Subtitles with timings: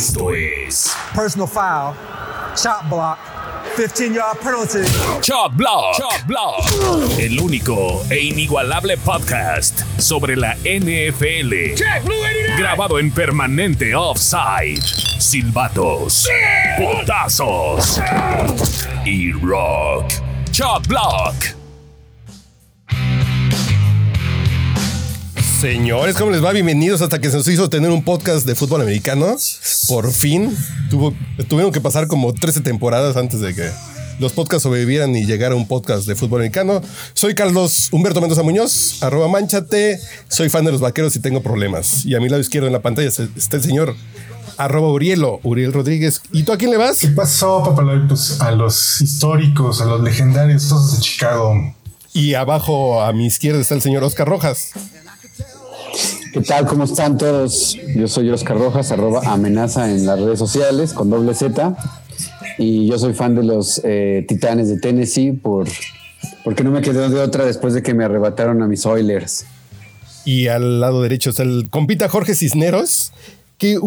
[0.00, 1.94] Esto es personal foul,
[2.56, 3.18] chop block,
[3.76, 4.82] 15 yard penalty.
[5.20, 5.94] Chop Block.
[5.94, 7.18] Chop Block.
[7.18, 11.74] El único e inigualable podcast sobre la NFL.
[12.56, 14.80] Grabado en permanente offside.
[15.18, 16.26] Silbatos.
[16.78, 18.00] Potazos.
[19.04, 20.06] Y rock.
[20.50, 21.59] Chop Block.
[25.60, 26.52] Señores, ¿cómo les va?
[26.52, 29.36] Bienvenidos hasta que se nos hizo tener un podcast de fútbol americano.
[29.88, 30.56] Por fin.
[30.88, 31.12] Tuvo,
[31.50, 33.70] tuvieron que pasar como 13 temporadas antes de que
[34.18, 36.80] los podcasts sobrevivieran y llegara un podcast de fútbol americano.
[37.12, 40.00] Soy Carlos Humberto Mendoza Muñoz, arroba manchate.
[40.28, 42.06] Soy fan de los vaqueros y tengo problemas.
[42.06, 43.94] Y a mi lado izquierdo en la pantalla está el señor
[44.56, 46.22] arroba Urielo, Uriel Rodríguez.
[46.32, 47.00] ¿Y tú a quién le vas?
[47.00, 48.08] ¿Qué pasó, Papaloy?
[48.08, 51.74] Pues a los históricos, a los legendarios, todos de Chicago.
[52.14, 54.72] Y abajo a mi izquierda está el señor Oscar Rojas.
[56.32, 56.66] ¿Qué tal?
[56.66, 57.76] ¿Cómo están todos?
[57.96, 61.76] Yo soy Oscar Rojas, arroba amenaza en las redes sociales con doble Z.
[62.58, 65.66] Y yo soy fan de los eh, Titanes de Tennessee por,
[66.44, 69.44] porque no me quedé de otra después de que me arrebataron a mis Oilers.
[70.24, 73.12] Y al lado derecho está el compita Jorge Cisneros,
[73.58, 73.78] que,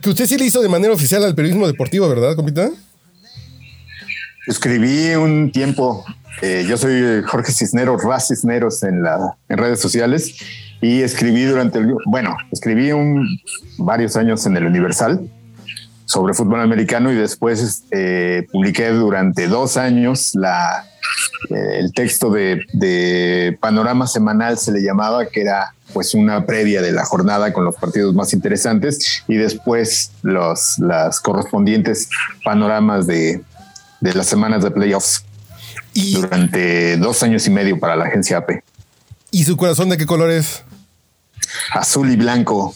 [0.00, 2.70] que usted sí le hizo de manera oficial al periodismo deportivo, ¿verdad, compita?
[4.46, 6.04] Escribí un tiempo.
[6.42, 10.36] eh, yo soy Jorge Cisneros, Raz Cisneros en, la, en redes sociales
[10.80, 13.28] y escribí durante el, bueno, escribí un,
[13.78, 15.20] varios años en el Universal
[16.06, 20.84] sobre fútbol americano y después eh, publiqué durante dos años la,
[21.50, 26.82] eh, el texto de, de Panorama Semanal se le llamaba, que era pues una previa
[26.82, 32.08] de la jornada con los partidos más interesantes y después los las correspondientes
[32.44, 33.42] panoramas de,
[34.00, 35.24] de las semanas de playoffs
[35.92, 38.62] Y, durante dos años y medio para la agencia AP.
[39.30, 40.64] ¿Y su corazón de qué color es?
[41.72, 42.74] Azul y blanco,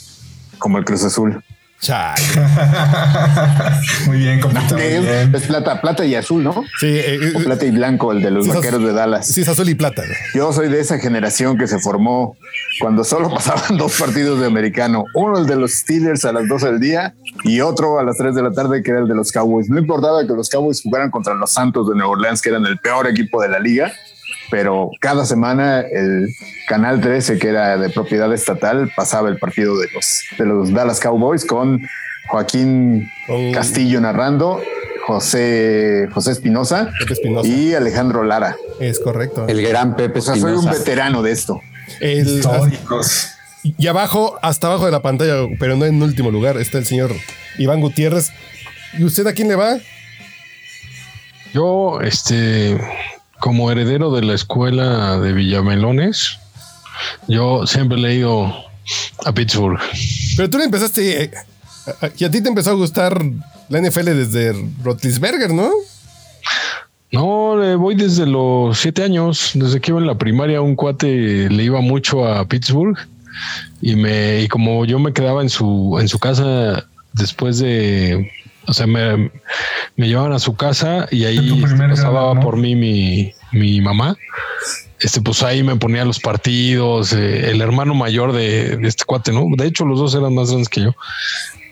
[0.59, 1.43] como el Cruz Azul.
[1.81, 2.23] Chale.
[4.07, 4.75] Muy bien, compito.
[4.75, 5.35] muy Es, bien.
[5.35, 6.63] es plata, plata y azul, ¿no?
[6.81, 8.87] Sí, eh, O eh, plata y blanco, el de los Sí, vaqueros azul.
[8.87, 9.27] de Dallas.
[9.27, 10.03] sí, es azul y plata.
[10.35, 12.37] Yo soy de esa generación que se formó
[12.81, 15.05] cuando solo pasaban dos partidos de americano.
[15.15, 18.35] Uno el de los Steelers a las 12 del día y otro a las 3
[18.35, 19.69] de la tarde que era el de los Cowboys.
[19.69, 22.79] No importaba que los Cowboys jugaran contra los Santos de Nueva Orleans, que eran el
[22.79, 23.93] peor equipo de la liga,
[24.55, 26.33] pero cada semana el
[26.69, 31.01] Canal 13, que era de propiedad estatal, pasaba el partido de los, de los Dallas
[31.01, 31.83] Cowboys con
[32.29, 34.61] Joaquín Con- Castillo narrando.
[35.09, 36.93] José José Espinosa
[37.43, 38.55] y Alejandro Lara.
[38.79, 39.45] Es correcto.
[39.49, 41.61] El gran Pepe O sea, soy un veterano de esto.
[41.99, 43.33] El- Históricos.
[43.65, 47.11] y abajo, hasta abajo de la pantalla, pero no en último lugar, está el señor
[47.59, 48.31] Iván Gutiérrez.
[48.97, 49.79] ¿Y usted a quién le va?
[51.53, 52.79] Yo, este,
[53.41, 56.39] como heredero de la escuela de Villamelones,
[57.29, 58.55] yo siempre le he ido
[59.25, 59.79] a Pittsburgh.
[60.37, 61.25] Pero tú le empezaste.
[61.25, 61.31] eh,
[62.01, 63.21] a- y a ti te empezó a gustar
[63.69, 64.53] la NFL desde
[64.83, 65.71] Rotlisberger, ¿no?
[67.13, 71.49] No, le voy desde los siete años, desde que iba en la primaria, un cuate
[71.49, 72.97] le iba mucho a Pittsburgh
[73.81, 78.31] y me, y como yo me quedaba en su, en su casa después de,
[78.67, 79.31] o sea, me,
[79.97, 82.41] me llevaban a su casa y ahí pasaba grado, ¿no?
[82.41, 84.17] por mí mi, mi mamá.
[85.01, 89.33] Este, pues ahí me ponía los partidos, eh, el hermano mayor de, de este cuate,
[89.33, 89.45] ¿no?
[89.57, 90.95] De hecho, los dos eran más grandes que yo.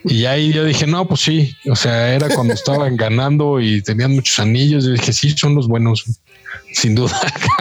[0.05, 1.55] Y ahí yo dije, no, pues sí.
[1.71, 4.85] O sea, era cuando estaban ganando y tenían muchos anillos.
[4.85, 6.05] Yo dije, sí, son los buenos,
[6.73, 7.19] sin duda.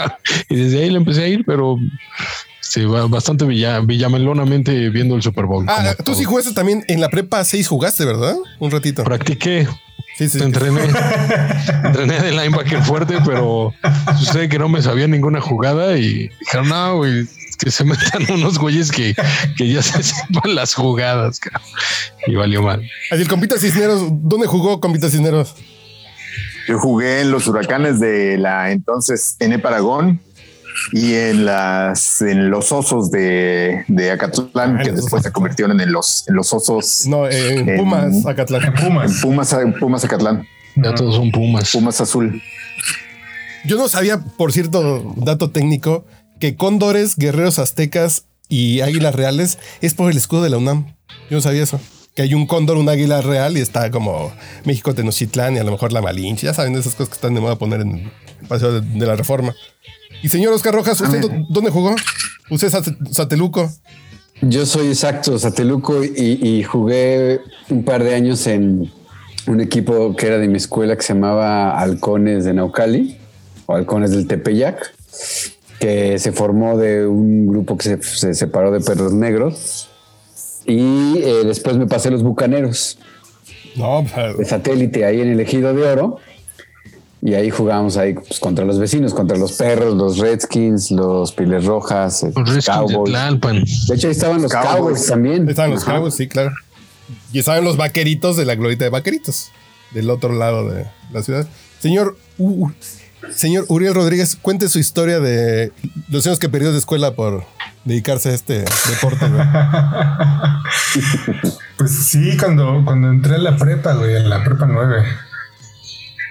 [0.50, 1.78] y desde ahí le empecé a ir, pero
[2.72, 5.66] sí, ba- bastante villa, villamelonamente viendo el Super Bowl.
[5.68, 6.16] Ah, como tú todo.
[6.16, 8.36] sí jugaste también en la prepa 6 jugaste, ¿verdad?
[8.60, 9.04] Un ratito.
[9.04, 9.68] Practiqué,
[10.18, 10.40] Sí, sí.
[10.44, 10.82] entrené,
[11.84, 13.74] entrené de linebacker fuerte, pero
[14.20, 17.26] sucede que no me sabía ninguna jugada y dijeron, no, güey,
[17.60, 19.16] que se metan unos güeyes que,
[19.58, 21.40] que ya se sepan las jugadas.
[21.40, 21.62] cabrón".
[22.28, 22.82] Y valió mal.
[23.12, 25.56] Así el compita Cisneros, ¿dónde jugó compita Cisneros?
[26.68, 30.22] Yo jugué en los huracanes de la entonces N Paragón
[30.92, 35.92] y en las en los osos de, de Acatlán, Ah, que después se convirtieron en
[35.92, 38.64] los, en los osos No, eh, en En- Pumas, Acatlán.
[38.66, 39.20] En Pumas.
[39.22, 41.72] Pumas, Pumas Acatlán, Ya todos son Pumas.
[41.72, 42.42] Pumas Azul.
[43.66, 46.06] Yo no sabía, por cierto, dato técnico,
[46.40, 50.96] que cóndores, guerreros aztecas y águilas reales es por el escudo de la UNAM.
[51.30, 51.80] Yo no sabía eso.
[52.16, 54.34] Que hay un cóndor, un águila real y está como
[54.66, 56.46] México Tenochtitlán y a lo mejor la Malinche.
[56.48, 57.92] Ya saben, esas cosas que están de moda poner en
[58.42, 59.54] el Paseo de, de la Reforma.
[60.24, 61.96] Y señor Oscar Rojas, ¿usted dó- dónde jugó?
[62.50, 63.70] ¿Usted es Sateluco?
[64.42, 68.92] Yo soy exacto, Sateluco, y, y jugué un par de años en
[69.48, 73.18] un equipo que era de mi escuela que se llamaba Halcones de Naucali
[73.68, 74.94] o Halcones del Tepeyac,
[75.80, 79.90] que se formó de un grupo que se, se separó de Perros Negros.
[80.66, 82.98] Y eh, después me pasé a los Bucaneros.
[83.76, 86.18] No, pues, de satélite ahí en el Ejido de Oro.
[87.24, 91.66] Y ahí jugábamos ahí pues, contra los vecinos, contra los perros, los Redskins, los Piles
[91.66, 93.12] Rojas, eh, Los Redskins de Cowboys.
[93.12, 93.64] Tlalpan.
[93.88, 94.76] De hecho, ahí estaban los Cowboys.
[94.76, 95.48] Cowboys, también.
[95.48, 95.94] estaban los Ajá.
[95.94, 96.52] cabos, sí, claro.
[97.32, 99.52] Y estaban los vaqueritos de la glorita de vaqueritos,
[99.92, 101.48] del otro lado de la ciudad.
[101.80, 102.70] Señor, uh,
[103.36, 105.72] señor Uriel Rodríguez, cuente su historia de
[106.10, 107.46] los años que perdió de escuela por
[107.86, 109.26] dedicarse a este deporte.
[111.78, 115.04] Pues sí, cuando, cuando entré a la prepa, güey, a la prepa 9.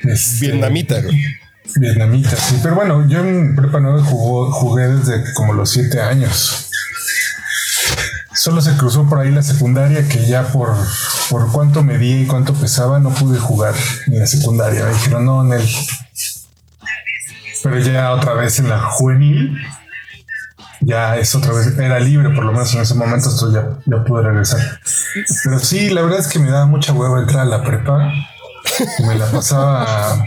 [0.02, 1.22] Este, Vietnamita, güey.
[1.76, 2.58] Vietnamita, sí.
[2.62, 6.66] Pero bueno, yo en prepa 9 jugó- jugué desde como los 7 años.
[8.34, 10.74] Solo se cruzó por ahí la secundaria que ya por,
[11.28, 13.74] por cuánto medía y cuánto pesaba no pude jugar
[14.06, 14.84] en la secundaria.
[14.84, 15.62] Me dijeron, no, Nel.
[17.62, 19.58] Pero ya otra vez en la juvenil,
[20.80, 24.02] ya es otra vez, era libre por lo menos en ese momento, entonces ya, ya
[24.04, 24.80] pude regresar.
[25.44, 28.10] Pero sí, la verdad es que me daba mucha hueva entrar a la prepa.
[29.06, 30.26] Me la pasaba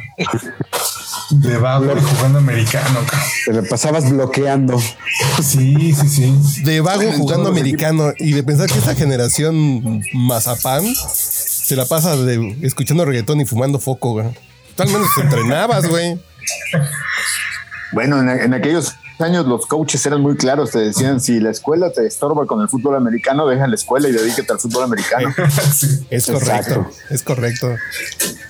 [1.30, 3.00] de vago jugando americano.
[3.46, 4.80] Te lo pasabas bloqueando.
[5.42, 6.62] Sí, sí, sí.
[6.64, 12.58] De vago jugando americano y de pensar que esta generación mazapán se la pasa de
[12.62, 14.28] escuchando reggaetón y fumando foco, güey.
[14.76, 16.20] Tú al menos te entrenabas, güey.
[17.92, 21.92] Bueno, en, en aquellos años los coaches eran muy claros, te decían, si la escuela
[21.92, 25.34] te estorba con el fútbol americano, deja la escuela y dedícate al fútbol americano.
[25.74, 25.88] Sí.
[26.10, 26.76] Es Exacto.
[26.76, 27.76] correcto, es correcto.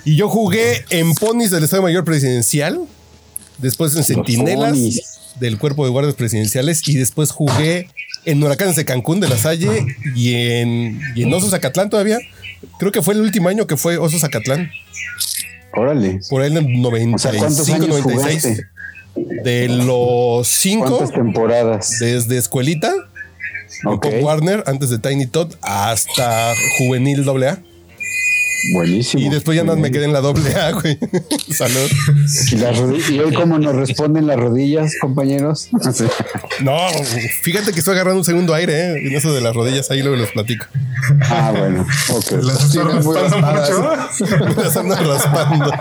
[0.05, 2.81] Y yo jugué en ponis del Estado Mayor Presidencial,
[3.57, 5.19] después en Centinelas ponis.
[5.39, 7.89] del Cuerpo de Guardias Presidenciales y después jugué
[8.25, 12.19] en Huracanes de Cancún de la Salle y en, y en Osos Zacatlán todavía.
[12.79, 14.71] Creo que fue el último año que fue Osos Zacatlán,
[15.73, 16.19] Órale.
[16.29, 18.41] por ahí en el O sea, ¿cuántos 95, años 96.
[18.43, 18.72] jugaste?
[19.15, 21.99] De los cinco, ¿Cuántas temporadas?
[21.99, 22.91] desde escuelita,
[23.83, 24.05] con Ok.
[24.05, 27.59] Pop Warner, antes de Tiny Todd, hasta juvenil AA.
[28.71, 29.23] Buenísimo.
[29.23, 30.97] Y después ya no me quedé en la doble A, güey.
[31.51, 31.89] Salud.
[32.51, 35.69] ¿Y, las ¿Y hoy cómo nos responden las rodillas, compañeros?
[35.93, 36.05] Sí.
[36.61, 36.77] No,
[37.41, 39.07] fíjate que estoy agarrando un segundo aire, ¿eh?
[39.07, 40.65] En eso de las rodillas, ahí luego los platico.
[41.21, 41.85] Ah, bueno.
[42.11, 42.31] Ok.
[42.43, 44.45] Las están raspando mucho.
[44.55, 45.71] Me las ando raspando.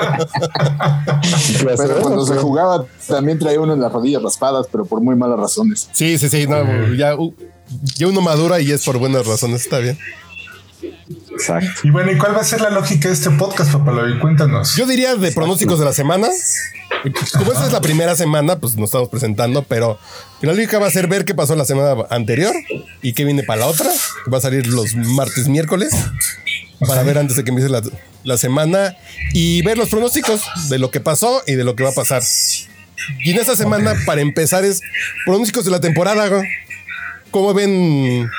[1.76, 5.38] Pero cuando se jugaba también traía uno en las rodillas raspadas, pero por muy malas
[5.38, 5.88] razones.
[5.92, 6.46] Sí, sí, sí.
[6.46, 7.16] No, ya,
[7.96, 9.62] ya uno madura y es por buenas razones.
[9.62, 9.98] Está bien.
[11.42, 11.80] Exacto.
[11.82, 14.16] Y bueno, ¿y cuál va a ser la lógica de este podcast, Papaloy?
[14.20, 14.76] Cuéntanos.
[14.76, 16.28] Yo diría de pronósticos de la semana.
[17.36, 19.98] Como esta es la primera semana, pues nos estamos presentando, pero
[20.40, 22.54] la lógica va a ser ver qué pasó la semana anterior
[23.02, 23.90] y qué viene para la otra.
[24.24, 25.92] que Va a salir los martes, miércoles,
[26.86, 27.82] para ver antes de que empiece la,
[28.22, 28.96] la semana
[29.32, 32.22] y ver los pronósticos de lo que pasó y de lo que va a pasar.
[33.24, 34.80] Y en esta semana, para empezar, es
[35.24, 36.30] pronósticos de la temporada.
[37.32, 38.30] ¿Cómo ven?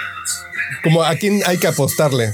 [0.85, 2.31] Como a quién hay que apostarle.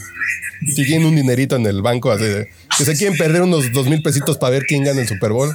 [0.67, 3.87] Si tienen un dinerito en el banco, así de, que se quieren perder unos dos
[3.87, 5.49] mil pesitos para ver quién gana el Super Bowl.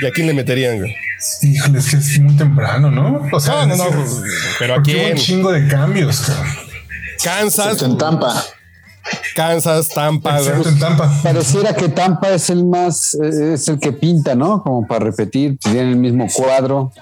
[0.00, 0.94] ¿Y a quién le meterían, güey?
[1.42, 3.28] Híjole, es que es muy temprano, ¿no?
[3.32, 4.22] O sea, No, no, es no,
[4.58, 5.12] pero ¿a porque hubo quién?
[5.12, 6.52] un chingo de cambios, cabrón.
[7.22, 8.44] Kansas, En Tampa.
[9.34, 10.38] Kansas, Tampa.
[10.38, 11.22] Excepto en Tampa.
[11.22, 14.62] Pareciera que Tampa es el más, es el que pinta, ¿no?
[14.62, 16.92] Como para repetir, tienen el mismo cuadro.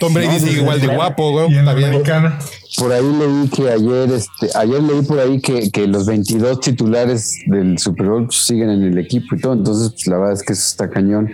[0.00, 1.52] Tom Brady sigue igual de guapo, güey.
[1.52, 2.38] Y en la Está bien.
[2.76, 7.36] Por ahí leí que ayer, este, ayer leí por ahí que, que los 22 titulares
[7.46, 9.52] del Super Bowl pues, siguen en el equipo y todo.
[9.52, 11.30] Entonces, pues la verdad es que eso está cañón.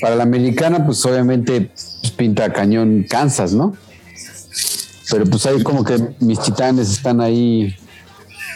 [0.00, 1.70] Para la americana, pues obviamente
[2.02, 3.74] pues, pinta cañón Kansas, ¿no?
[5.10, 7.74] Pero pues ahí como que mis titanes están ahí,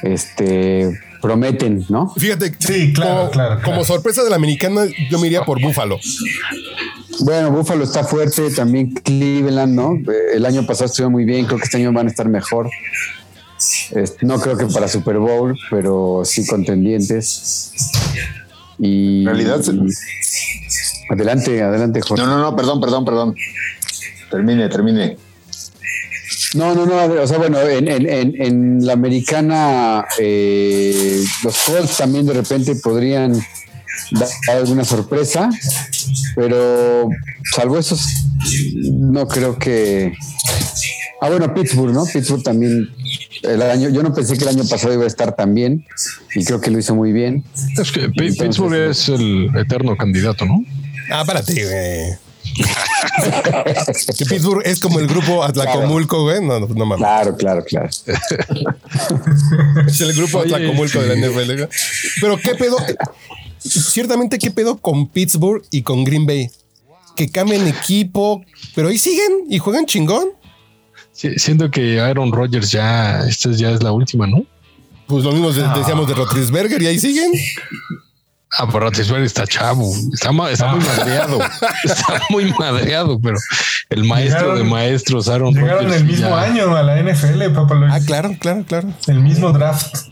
[0.02, 2.12] este, prometen, ¿no?
[2.14, 3.62] Fíjate, Sí, claro, como, claro, claro.
[3.64, 5.98] como sorpresa de la americana, yo me iría por Búfalo.
[7.20, 9.94] Bueno, Buffalo está fuerte, también Cleveland, ¿no?
[9.94, 12.70] Eh, El año pasado estuvo muy bien, creo que este año van a estar mejor.
[14.22, 17.72] No creo que para Super Bowl, pero sí contendientes.
[18.78, 19.60] Y En realidad,
[21.10, 22.24] adelante, adelante, Jorge.
[22.24, 23.36] No, no, no, perdón, perdón, perdón.
[24.30, 25.16] Termine, termine.
[26.54, 31.96] No, no, no, o sea, bueno, en, en, en, en la americana eh, los Colts
[31.98, 33.40] también de repente podrían
[34.18, 35.50] dar alguna sorpresa,
[36.34, 37.08] pero
[37.54, 38.04] salvo esos,
[38.90, 40.12] no creo que...
[41.20, 42.04] Ah, bueno, Pittsburgh, ¿no?
[42.04, 42.90] Pittsburgh también,
[43.42, 45.86] el año, yo no pensé que el año pasado iba a estar tan bien
[46.34, 47.44] y creo que lo hizo muy bien.
[47.78, 50.64] Es que Entonces, Pittsburgh es el eterno candidato, ¿no?
[51.12, 52.32] Ah, párate, güey.
[54.18, 56.44] que Pittsburgh es como el grupo Atlacomulco, güey.
[56.44, 56.98] No, no, no mames.
[56.98, 57.88] Claro, claro, claro.
[59.86, 61.52] Es el grupo Oye, Atlacomulco de la NFL.
[61.54, 61.68] güey.
[62.20, 62.76] Pero qué pedo.
[63.62, 66.50] Ciertamente, qué pedo con Pittsburgh y con Green Bay.
[67.16, 68.42] Que cambian equipo,
[68.74, 70.28] pero ahí siguen y juegan chingón.
[71.12, 74.44] Sí, siento que Aaron Rodgers ya, esta ya es la última, ¿no?
[75.06, 77.30] Pues lo mismo de- decíamos de Rotrisberger y ahí siguen.
[78.58, 80.50] Ah, pero Roethlisberger está chavo, está, muy
[80.84, 81.38] madreado,
[81.84, 83.38] está muy madreado, pero
[83.88, 87.50] el maestro Llegaron- de maestros, Aaron Llegaron Rodgers, el mismo ya- año a la NFL,
[87.54, 87.92] Papá Luis.
[87.94, 88.88] Ah, claro, claro, claro.
[89.06, 90.08] El mismo draft.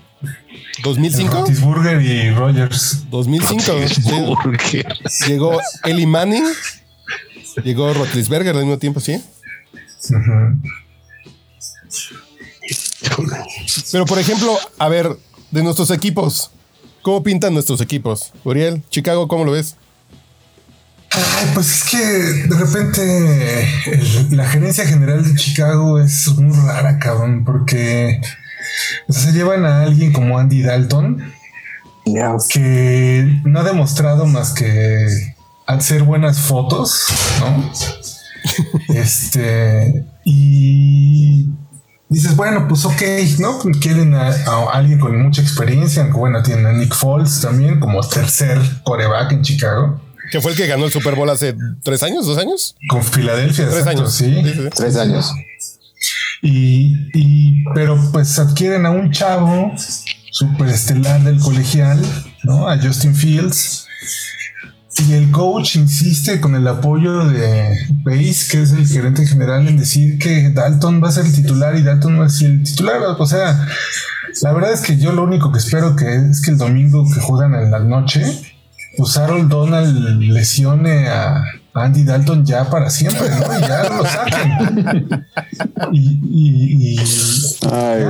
[0.82, 1.30] ¿2005?
[1.30, 3.04] Roethlisberger y Rogers.
[3.10, 3.62] 2005.
[4.34, 4.86] Roethlisberger.
[5.28, 6.44] Llegó Eli Manning.
[7.64, 9.20] Llegó Rotlisberger al mismo tiempo, sí.
[13.92, 15.16] Pero por ejemplo, a ver,
[15.50, 16.50] de nuestros equipos,
[17.02, 18.32] ¿cómo pintan nuestros equipos?
[18.44, 19.76] Uriel, Chicago, ¿cómo lo ves?
[21.12, 26.98] Ay, pues es que de repente el- la gerencia general de Chicago es muy rara,
[27.00, 28.20] cabrón, porque
[29.08, 31.32] o sea, se llevan a alguien como Andy Dalton,
[32.52, 35.06] que no ha demostrado más que
[35.66, 37.06] hacer buenas fotos,
[37.40, 37.70] ¿no?
[38.94, 41.46] este, y
[42.08, 43.02] dices, bueno, pues ok,
[43.38, 43.58] ¿no?
[43.80, 48.00] Quieren a, a alguien con mucha experiencia, aunque bueno, tienen a Nick Foles también como
[48.00, 50.00] tercer coreback en Chicago.
[50.30, 52.76] Que fue el que ganó el Super Bowl hace tres años, dos años.
[52.88, 54.12] Con Filadelfia, Tres exacto, años.
[54.14, 54.32] sí.
[54.32, 54.68] Sí, sí, sí.
[54.76, 55.32] Tres años.
[56.42, 59.72] Y, y- pero pues adquieren a un chavo
[60.30, 62.00] superestelar del colegial,
[62.44, 62.68] ¿no?
[62.68, 63.86] A Justin Fields.
[65.08, 69.78] Y el coach insiste con el apoyo de Pace, que es el gerente general, en
[69.78, 72.98] decir que Dalton va a ser el titular y Dalton va a ser el titular.
[73.18, 73.66] O sea,
[74.42, 77.20] la verdad es que yo lo único que espero que es que el domingo que
[77.20, 78.22] juegan en la noche,
[78.98, 81.44] pues Aaron Donald lesione a
[81.74, 83.58] Andy Dalton ya para siempre, ¿no?
[83.58, 85.26] Y ya lo saquen.
[85.92, 87.00] Y, y- y-
[87.70, 88.04] Ay.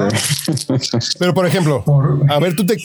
[1.19, 2.77] Pero por ejemplo, Por- a ver, tú te,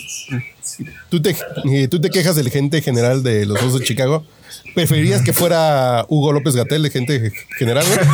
[1.09, 1.35] tú te,
[1.71, 4.25] eh, tú te quejas del gente general de los dos de Chicago.
[4.73, 7.85] ¿Preferirías que fuera Hugo López Gatel de gente general?
[7.85, 8.07] güey?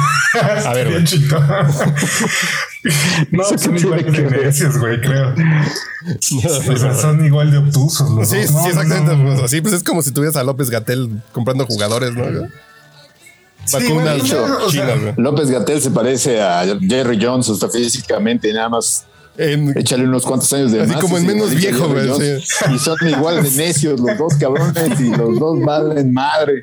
[0.65, 1.03] A ver, güey.
[3.31, 4.45] No, ¿Eso son igual de ver?
[4.45, 5.35] necios, güey, creo.
[5.35, 8.45] No, O sea, son igual de obtusos los Sí, dos.
[8.47, 9.15] sí, No, no, exactamente.
[9.17, 9.23] no.
[9.25, 12.23] pues, así pues es como si tuvieras a López Gatel comprando jugadores, ¿no?
[13.65, 15.13] Sí, Vacunas bueno, o sea, güey.
[15.17, 19.05] López Gatel se parece a Jerry Jones hasta físicamente, nada más
[19.41, 21.01] En- échale unos cuantos años de Así más.
[21.01, 22.09] como se menos viejo, güey.
[22.73, 26.61] Y son igual de necios los dos cabrones y los dos valen madre.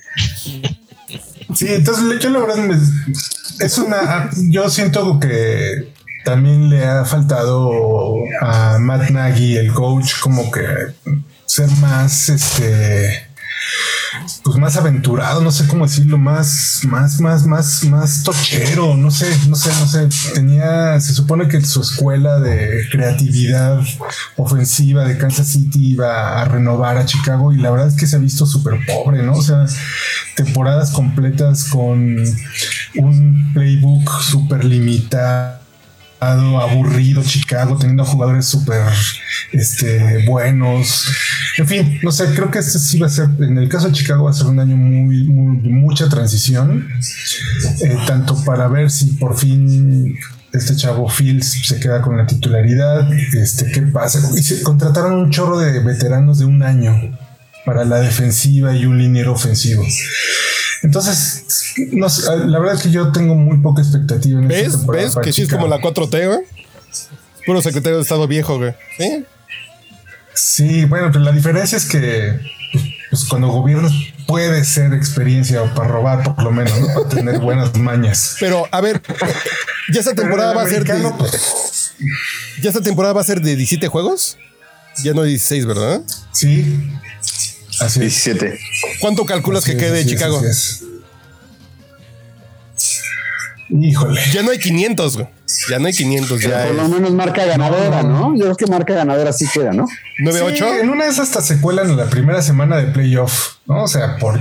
[1.54, 2.78] Sí, entonces yo la verdad me-
[3.64, 4.30] es una.
[4.50, 5.92] Yo siento que
[6.24, 7.70] también le ha faltado
[8.40, 10.62] a Matt Nagy, el coach, como que
[11.46, 13.27] ser más este.
[14.42, 19.26] Pues más aventurado, no sé cómo decirlo, más, más, más, más, más tochero, no sé,
[19.48, 20.08] no sé, no sé.
[20.34, 23.80] Tenía, se supone que su escuela de creatividad
[24.36, 28.16] ofensiva de Kansas City iba a renovar a Chicago y la verdad es que se
[28.16, 29.34] ha visto súper pobre, ¿no?
[29.34, 29.66] O sea,
[30.36, 32.24] temporadas completas con
[32.96, 35.60] un playbook súper limitado,
[36.20, 38.82] aburrido, Chicago, teniendo jugadores súper
[39.52, 41.06] este, buenos.
[41.56, 43.92] En fin, no sé, creo que este sí va a ser, en el caso de
[43.92, 46.88] Chicago va a ser un año muy, mucha transición,
[47.82, 50.16] eh, tanto para ver si por fin
[50.52, 54.20] este chavo Fields se queda con la titularidad, este, qué pasa.
[54.36, 56.94] Y se contrataron un chorro de veteranos de un año
[57.64, 59.84] para la defensiva y un liniero ofensivo.
[60.82, 64.76] Entonces, no sé, la verdad es que yo tengo muy poca expectativa en esta ¿Ves?
[64.78, 65.16] temporada ¿Ves?
[65.22, 66.40] Que sí es como la 4T, güey.
[67.46, 68.74] Puro secretario de Estado viejo, güey.
[68.96, 69.24] ¿Sí?
[70.34, 72.38] Sí, bueno, pero la diferencia es que
[73.10, 73.92] pues, cuando gobiernas
[74.26, 76.86] puede ser experiencia para robar, por lo menos, ¿no?
[76.94, 78.36] para tener buenas mañas.
[78.38, 79.02] Pero, a ver,
[79.92, 81.94] ya esta temporada va a ser de, pues,
[82.60, 84.36] ya esta temporada va a ser de 17 juegos.
[85.04, 86.02] Ya no 16, ¿verdad?
[86.32, 86.90] Sí,
[87.80, 88.24] así es.
[88.24, 88.58] 17.
[89.00, 90.42] ¿Cuánto calculas Así que quede Chicago?
[90.44, 90.84] es.
[93.70, 94.20] Híjole.
[94.32, 95.28] Ya no hay 500, güey.
[95.68, 98.34] Ya no hay 500, ya Por lo menos marca ganadora, ¿no?
[98.34, 99.86] Yo creo que marca ganadora sí queda, ¿no?
[100.20, 100.56] 9-8.
[100.56, 103.84] Sí, en una de esas hasta se cuelan en la primera semana de playoff, ¿no?
[103.84, 104.40] O sea, por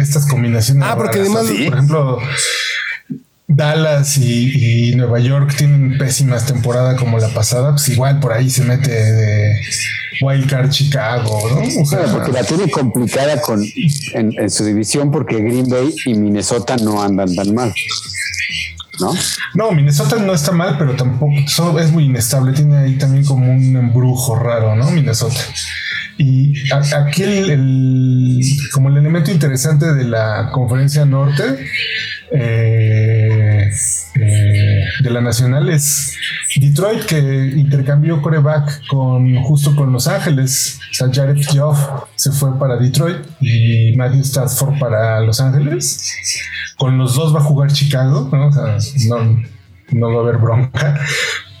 [0.00, 0.84] estas combinaciones.
[0.88, 2.18] Ah, porque además- por ejemplo,
[3.52, 8.48] Dallas y, y Nueva York tienen pésimas temporadas como la pasada, pues igual por ahí
[8.48, 9.60] se mete de
[10.22, 11.82] Wildcard Chicago, ¿no?
[11.82, 13.60] O sea, Claro, porque la tiene complicada con
[14.14, 17.74] en, en su división porque Green Bay y Minnesota no andan tan mal.
[19.00, 19.14] ¿No?
[19.54, 22.52] no, Minnesota no está mal, pero tampoco es muy inestable.
[22.52, 24.90] Tiene ahí también como un embrujo raro, ¿no?
[24.90, 25.40] Minnesota.
[26.18, 28.40] Y a- aquí el, el-
[28.74, 31.42] como el elemento interesante de la conferencia norte
[32.32, 33.70] eh,
[34.14, 36.16] eh, de la nacional es
[36.56, 37.18] Detroit que
[37.56, 40.78] intercambió coreback con justo con Los Ángeles.
[40.90, 41.78] O sea, Jared Goff
[42.14, 46.14] se fue para Detroit y Matthew Stafford para Los Ángeles.
[46.76, 48.48] Con los dos va a jugar Chicago, ¿no?
[48.48, 48.76] O sea,
[49.08, 49.42] no,
[49.90, 51.00] no va a haber bronca.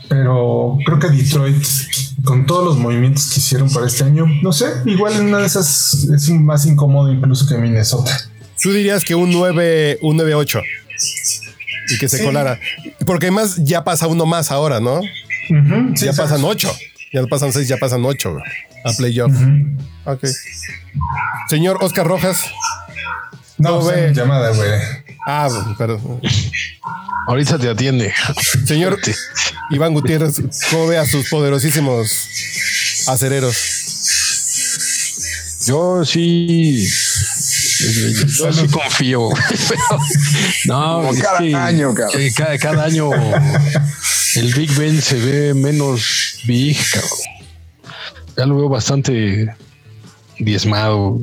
[0.08, 1.64] pero creo que Detroit,
[2.24, 5.46] con todos los movimientos que hicieron para este año, no sé, igual en una de
[5.46, 8.29] esas es más incómodo incluso que Minnesota.
[8.62, 10.62] Tú dirías que un 9, un 9-8
[11.90, 12.58] y que se colara.
[13.06, 15.00] Porque además ya pasa uno más ahora, ¿no?
[15.48, 16.30] Sí, ya ¿sabes?
[16.30, 16.76] pasan 8.
[17.12, 18.36] Ya no pasan 6, ya pasan 8
[18.84, 19.32] a playoff.
[20.04, 20.24] Ok.
[21.48, 22.44] Señor Oscar Rojas.
[23.58, 24.14] No, ¿Cómo o sea, ve?
[24.14, 24.70] llamada, güey.
[25.26, 26.20] Ah, perdón.
[27.26, 28.12] Ahorita te atiende.
[28.66, 28.98] Señor
[29.70, 30.40] Iván Gutiérrez,
[30.70, 32.28] ¿cómo ve a sus poderosísimos
[33.06, 33.56] acereros?
[35.66, 36.88] Yo sí.
[38.38, 39.28] Yo sí confío.
[39.68, 39.80] Pero,
[40.66, 42.20] no, Como cada que, año, cabrón.
[42.20, 43.10] eh, cada, cada año
[44.36, 47.10] el Big Ben se ve menos big, cabrón.
[48.36, 49.54] Ya lo veo bastante
[50.38, 51.20] diezmado.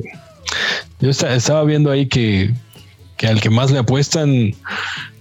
[1.00, 2.52] Yo esta- estaba viendo ahí que,
[3.16, 4.30] que al que más le apuestan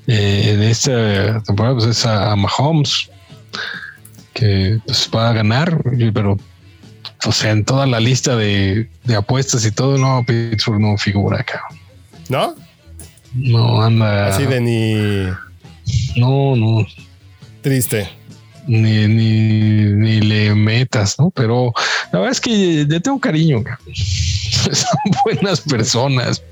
[0.07, 3.09] eh, en esta temporada pues es a, a Mahomes,
[4.33, 5.81] que pues, va a ganar,
[6.13, 6.37] pero
[7.25, 11.39] o sea, en toda la lista de, de apuestas y todo, no, Pittsburgh no figura
[11.41, 11.61] acá.
[12.29, 12.55] ¿No?
[13.33, 14.27] No anda.
[14.27, 16.85] Así de ni No, no.
[17.61, 18.09] triste.
[18.67, 21.29] Ni, ni, ni le metas, ¿no?
[21.29, 21.73] Pero
[22.11, 23.63] la verdad es que le tengo cariño.
[23.63, 23.85] cabrón.
[23.95, 26.43] Son buenas personas.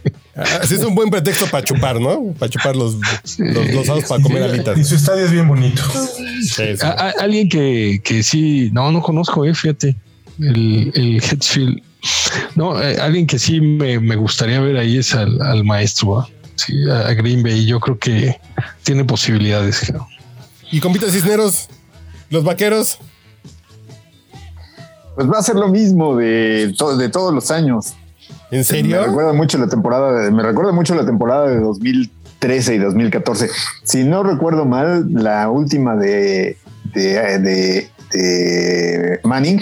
[0.62, 2.34] Así es un buen pretexto para chupar, ¿no?
[2.39, 2.95] Para chupar los,
[3.38, 4.77] los, los sábados para comer alitas.
[4.77, 5.81] Y su estadio es bien bonito.
[6.41, 6.63] Sí, sí.
[6.81, 9.95] A- a- alguien que, que sí, no, no conozco, eh, fíjate.
[10.39, 11.82] El, el Hetfield.
[12.56, 16.74] No, eh, alguien que sí me, me gustaría ver ahí es al, al maestro, sí,
[16.89, 17.65] a, Green Bay.
[17.65, 18.39] Yo creo que
[18.84, 19.80] tiene posibilidades.
[19.88, 20.08] creo.
[20.72, 21.68] Y compita Cisneros,
[22.30, 23.00] los vaqueros.
[25.15, 27.94] Pues va a ser lo mismo de, to- de todos los años.
[28.51, 29.04] ¿En Me serio?
[29.06, 33.50] recuerda mucho la temporada, de- me recuerda mucho la temporada de 2013 y 2014.
[33.84, 36.58] Si no recuerdo mal, la última de,
[36.94, 39.60] de, de, de Manning,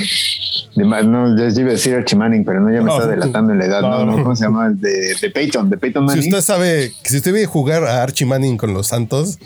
[0.76, 3.54] de, no, ya iba a decir Archie Manning, pero no, ya me No, está delatando
[3.54, 3.82] en la edad.
[3.82, 4.12] no.
[4.24, 4.70] ¿cómo se llama?
[4.70, 6.34] De, de Peyton, de Peyton Si Manning.
[6.34, 9.40] usted sabe que si usted ve jugar a Archie Manning con los Santos,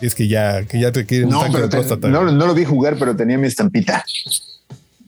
[0.00, 2.64] es que ya, que ya te quieren No, pero de te- no, no lo vi
[2.64, 4.04] jugar, pero tenía mi estampita.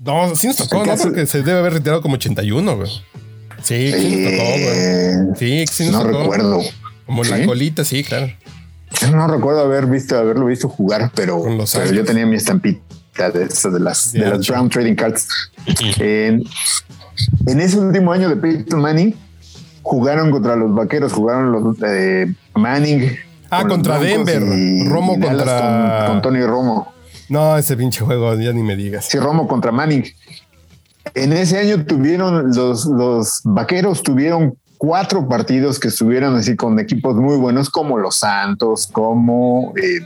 [0.04, 0.96] No, sí nos tocó, ¿no?
[0.96, 2.90] Porque se debe haber retirado como 81, güey.
[3.62, 5.36] Sí, sí nos tocó, güey.
[5.36, 6.18] Sí, sí nos no tocó.
[6.22, 6.60] recuerdo.
[7.06, 7.44] Como la ¿Sí?
[7.46, 8.28] colita, sí, claro.
[9.00, 12.80] Yo no recuerdo haber visto, haberlo visto jugar, pero, pero yo tenía mi estampita
[13.16, 13.46] de,
[13.80, 14.46] las, De de las.
[14.46, 15.28] Brown Trading Cards.
[15.98, 16.42] En,
[17.46, 19.14] en ese último año de Peyton Manning,
[19.82, 23.10] jugaron contra los vaqueros, jugaron los eh, Manning.
[23.50, 24.42] Ah, con contra Denver.
[24.42, 26.92] y- Romo y contra- Con, con Tony Romo.
[27.28, 29.06] No, ese pinche juego, ya ni me digas.
[29.06, 30.04] Sí, Romo contra Manning.
[31.14, 37.16] En ese año tuvieron los, los vaqueros tuvieron cuatro partidos que estuvieron así con equipos
[37.16, 40.00] muy buenos como los Santos, como, eh,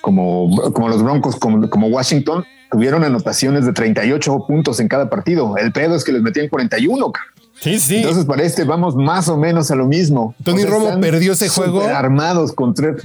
[0.00, 2.44] como, como los Broncos, como, como Washington.
[2.70, 5.56] Tuvieron anotaciones de 38 puntos en cada partido.
[5.56, 7.12] El pedo es que les metían 41.
[7.12, 7.40] cabrón.
[7.60, 7.96] Sí, sí.
[7.96, 10.34] Entonces para este vamos más o menos a lo mismo.
[10.42, 11.82] Tony Romo perdió ese juego.
[11.82, 13.02] Armados con tres.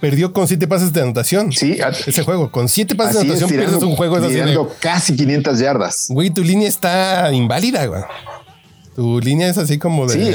[0.00, 1.52] Perdió con siete pases de anotación.
[1.52, 4.16] Sí, Ese juego, con siete pases de anotación pierdes tirando, un juego.
[4.18, 6.06] Es así de, casi 500 yardas.
[6.08, 8.02] güey, tu línea está inválida, güey.
[8.94, 10.14] Tu línea es así como de.
[10.14, 10.34] Sí,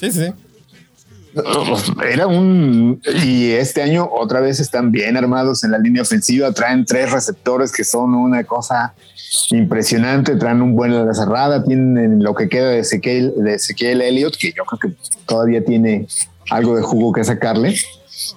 [0.00, 0.32] sí, sí.
[2.10, 3.00] Era un.
[3.24, 6.52] Y este año otra vez están bien armados en la línea ofensiva.
[6.52, 8.94] Traen tres receptores que son una cosa
[9.50, 10.36] impresionante.
[10.36, 11.64] Traen un buen ala cerrada.
[11.64, 16.06] Tienen lo que queda de Ezequiel, de Ezequiel Elliott, que yo creo que todavía tiene
[16.50, 17.76] algo de jugo que sacarle.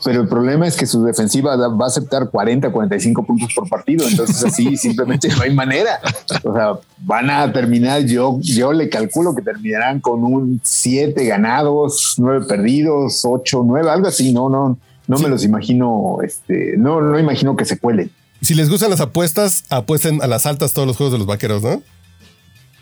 [0.03, 4.07] Pero el problema es que su defensiva va a aceptar 40, 45 puntos por partido.
[4.07, 5.99] Entonces, así simplemente no hay manera.
[6.43, 8.03] O sea, van a terminar.
[8.05, 14.07] Yo, yo le calculo que terminarán con un 7 ganados, 9 perdidos, 8, 9, algo
[14.07, 14.31] así.
[14.33, 16.17] No, no, no me los imagino.
[16.23, 18.11] Este, no, no imagino que se cuelen.
[18.41, 21.63] Si les gustan las apuestas, apuesten a las altas todos los juegos de los vaqueros,
[21.63, 21.81] ¿no?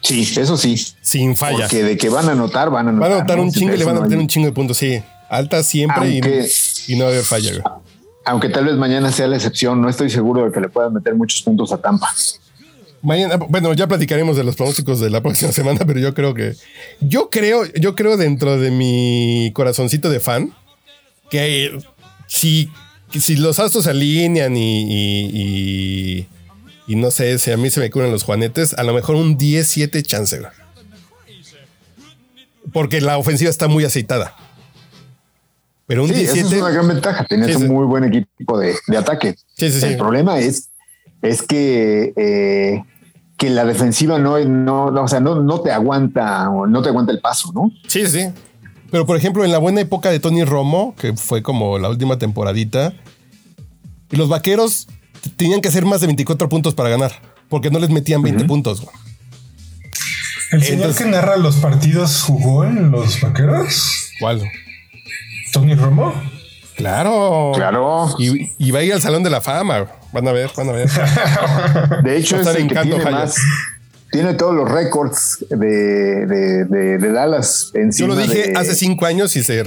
[0.02, 0.76] Sí, eso sí.
[1.02, 1.60] Sin falla.
[1.60, 3.10] Porque de que van a anotar, van a anotar.
[3.10, 3.44] Van a anotar ¿no?
[3.44, 5.02] un chingo y le van a meter un chingo de puntos, sí.
[5.30, 6.50] Altas siempre Aunque- y,
[6.90, 7.64] no va a haber falla, güey.
[8.26, 11.14] Aunque tal vez mañana sea la excepción, no estoy seguro de que le puedan meter
[11.16, 12.08] muchos puntos a Tampa.
[13.02, 16.56] Mañana, bueno, ya platicaremos de los pronósticos de la próxima semana, pero yo creo que.
[17.02, 20.54] Yo creo, yo creo dentro de mi corazoncito de fan
[21.30, 21.78] que
[22.28, 22.70] si,
[23.20, 25.30] si los astros se alinean y, y,
[26.22, 26.28] y-
[26.86, 29.38] y no sé si a mí se me curan los juanetes, a lo mejor un
[29.38, 30.42] 10-7 chance.
[32.72, 34.36] Porque la ofensiva está muy aceitada.
[35.88, 36.56] Pero un Sí, esa 17.
[36.56, 37.26] es una gran ventaja.
[37.26, 39.36] Tienes Sí, un muy buen equipo de, de ataque.
[39.56, 39.86] Sí, sí, sí.
[39.88, 40.70] El problema es,
[41.22, 42.84] es que, eh,
[43.38, 47.12] que la defensiva no, no, no, o sea, no, no te aguanta, no te aguanta
[47.12, 47.72] el paso, ¿no?
[47.88, 48.28] Sí, sí.
[48.92, 52.18] Pero por ejemplo, en la buena época de Tony Romo, que fue como la última
[52.18, 52.94] temporadita,
[54.12, 54.88] Y los vaqueros
[55.38, 57.12] tenían que hacer más de 24 puntos para ganar,
[57.50, 58.82] porque no les metían 20 puntos.
[58.82, 58.96] güey.
[60.52, 64.10] El señor Entonces- que narra los partidos jugó en los vaqueros.
[64.20, 64.44] ¿Cuál?
[65.54, 66.14] Tony Romo.
[66.76, 67.52] Claro.
[67.56, 68.08] Claro.
[68.20, 69.86] Y, y va a ir al Salón de la Fama.
[70.12, 70.90] Van a ver, van a ver.
[72.04, 73.36] De hecho, es el que Canto, tiene más.
[74.12, 79.06] Tiene todos los récords de, de, de- de Dallas Yo lo dije de- hace cinco
[79.08, 79.64] años y se,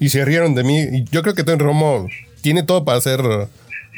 [0.00, 0.80] y se rieron de mí.
[0.80, 2.06] Y yo creo que Tony Romo
[2.42, 3.20] tiene todo para ser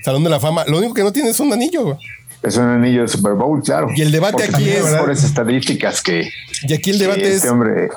[0.05, 0.65] Salón de la Fama.
[0.67, 1.99] Lo único que no tiene es un anillo.
[2.45, 3.89] Es un anillo de Super Bowl, claro.
[3.95, 6.29] Y el debate Porque aquí es- mejores estadísticas que,
[6.63, 7.89] Y aquí el que debate este es: hombre.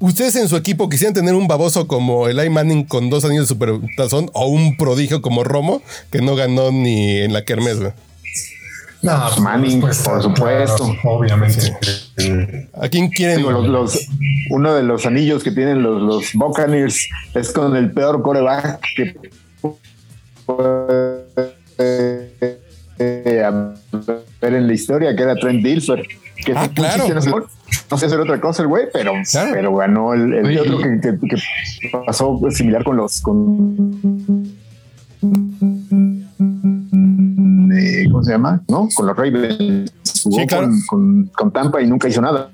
[0.00, 3.44] Us- ¿ustedes en su equipo quisieran tener un baboso como Eli Manning con dos anillos
[3.48, 7.78] de supertazón o un prodigio como Romo que no ganó ni en la Kermés?
[9.02, 10.84] No, pues, Manning, respuesta, por supuesto.
[10.84, 11.74] claro, obviamente.
[12.74, 13.38] ¿A quién quieren?
[13.38, 14.06] Digo, los, los-
[14.50, 19.14] uno de los anillos que tienen los, los Buccaneers es con el peor coreback que
[20.44, 21.24] puede
[23.00, 26.06] eh, haber en la historia, que era Trent Dilfer.
[26.44, 27.06] Que Ah, claro.
[27.08, 27.30] no, sé,
[27.90, 29.50] no sé hacer otra cosa el güey, pero, Claro.
[29.52, 31.36] pero ganó el, el Oye, otro que, que- que
[32.06, 33.76] pasó similar con los con
[37.72, 38.62] eh, ¿cómo se llama?
[38.68, 38.88] ¿No?
[38.94, 39.92] Con los Ravens.
[40.22, 40.66] Jugó Sí, claro.
[40.68, 42.50] con, con- con Tampa y nunca hizo nada.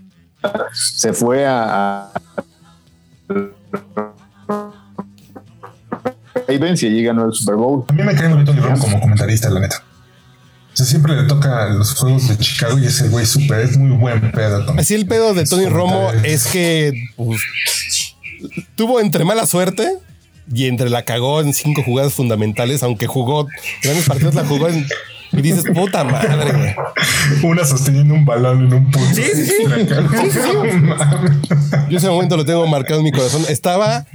[0.72, 2.12] Se fue a, a
[6.48, 7.84] Ravens y allí ganó el Super Bowl.
[7.88, 9.82] A mí me cae Romo como comentarista, la neta.
[10.76, 13.96] O sea, siempre le toca los juegos de Chicago y ese güey súper, es muy
[13.96, 14.62] buen pedo.
[14.66, 14.78] Tony.
[14.78, 17.40] Así el pedo de Tony Romo es que pues,
[18.74, 19.90] tuvo entre mala suerte
[20.52, 23.46] y entre la cagó en cinco jugadas fundamentales, aunque jugó
[23.82, 24.86] grandes partidos, la jugó en,
[25.32, 26.74] y dices, puta madre, güey.
[27.50, 29.08] Una sosteniendo un balón en un punto.
[29.14, 29.64] Sí, sí, sí.
[29.64, 31.38] No mames.
[31.88, 33.44] Yo ese momento lo tengo marcado en mi corazón.
[33.48, 34.06] Estaba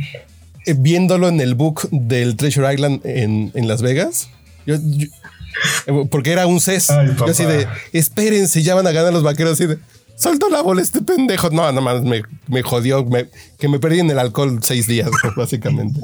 [0.68, 4.30] eh, viéndolo en el book del Treasure Island en, en Las Vegas.
[4.68, 5.08] Yo- yo-
[6.10, 6.90] porque era un CES.
[6.90, 9.54] Ay, yo así de, espérense, ya van a ganar los vaqueros.
[9.54, 9.78] Así de,
[10.16, 11.50] soltó la bola este pendejo.
[11.50, 13.04] No, nada más me, me jodió.
[13.06, 13.28] me-
[13.60, 16.00] que me perdí en el alcohol seis días, básicamente.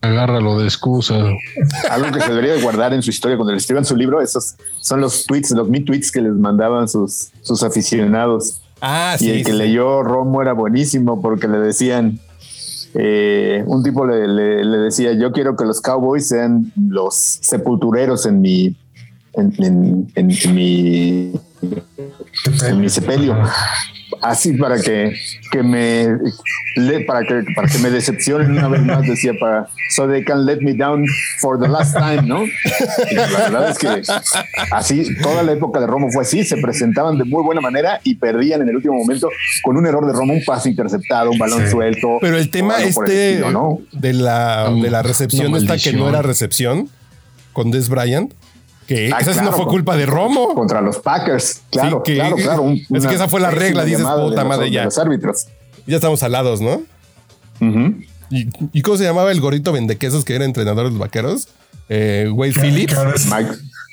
[0.00, 1.14] Agárralo de excusa.
[1.90, 4.54] Algo que se debería de guardar en su historia cuando le escriban su libro, esos
[4.80, 8.60] son los tweets, los me tweets que les mandaban sus, sus aficionados.
[8.80, 9.30] Ah, y sí.
[9.30, 9.56] el que sí.
[9.58, 12.20] leyó Romo era buenísimo porque le decían,
[12.98, 18.24] eh, un tipo le, le- le decía, yo quiero que los Cowboys sean los sepultureros
[18.26, 18.76] en mi,
[19.34, 21.32] en, en- en- mi,
[22.66, 23.36] en mi sepelio.
[24.22, 25.12] Así para que,
[25.50, 26.06] que me
[26.76, 30.46] le- para que para que me decepcionen una vez más decía para so they can
[30.46, 31.04] let me down
[31.40, 32.44] for the last time, ¿no?
[32.44, 34.02] Y la verdad es que
[34.70, 38.14] así toda la época de Romo fue así, se presentaban de muy buena manera y
[38.16, 39.28] perdían en el último momento
[39.62, 41.70] con un error de Romo, un pase interceptado, un balón Sí.
[41.72, 42.18] suelto.
[42.20, 43.80] Pero el tema por el este estilo, ¿no?
[43.92, 46.88] de la de la recepción esta que no era recepción
[47.52, 48.32] con Des Bryant,
[48.86, 50.54] que Ah, esa sí no claro, fue con- culpa de Romo.
[50.54, 52.62] Contra los Packers, claro, que- claro, claro.
[52.62, 54.84] un- es que esa fue la regla, dices, puta los- madre, ya.
[54.84, 55.46] los árbitros.
[55.86, 56.82] Ya estamos alados, ¿no?
[58.30, 61.48] ¿Y, y cómo se llamaba el gorrito vendequesos que era entrenador de los vaqueros?
[61.88, 62.96] Eh, Wade Phillips.
[63.26, 63.50] Mike,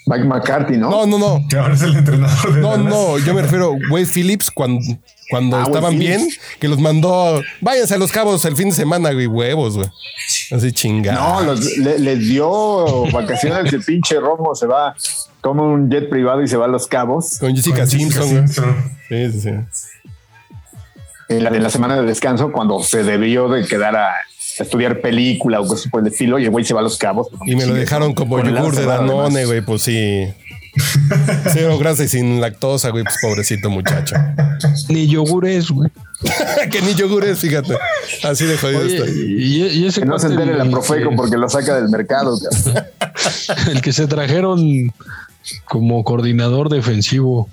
[0.08, 0.89] Mike McCarthy, ¿no?
[0.89, 1.47] No, no, no.
[1.47, 2.86] que ahora es el entrenador de No, Dallas.
[2.86, 4.82] no, yo me refiero a Wade Phillips cuando,
[5.29, 6.27] cuando Ah, estaban bien,
[6.60, 9.88] que los mandó, váyanse a los cabos el fin de semana, güey, huevos, güey.
[10.51, 11.19] Así chingada.
[11.19, 13.71] No, los- le- les dio vacaciones.
[13.73, 14.95] El pinche Romo se va,
[15.41, 18.29] toma un jet privado y se va a los cabos Con Jessica Con Jessica Simpson,
[18.32, 18.47] güey.
[18.47, 18.75] Simpson.
[19.10, 19.49] Sí, sí, sí.
[21.29, 24.10] en la, en la semana de descanso cuando se debió de quedar a
[24.60, 27.27] estudiar película o cosas por el estilo y el güey se va a los cabos.
[27.45, 30.27] Y me lo dejaron como yogur de Danone, güey, pues sí.
[31.53, 34.15] Cero grasa y sin lactosa, güey, pues pobrecito muchacho.
[34.89, 35.91] Ni yogures, güey.
[36.71, 37.75] que ni yogur es, fíjate.
[38.23, 39.09] Así de jodido Oye, está.
[39.09, 41.89] y, y ese Que no se entere la el Profeco que- porque lo saca del
[41.89, 42.38] mercado.
[43.71, 44.91] El que se trajeron
[45.65, 47.49] como coordinador defensivo.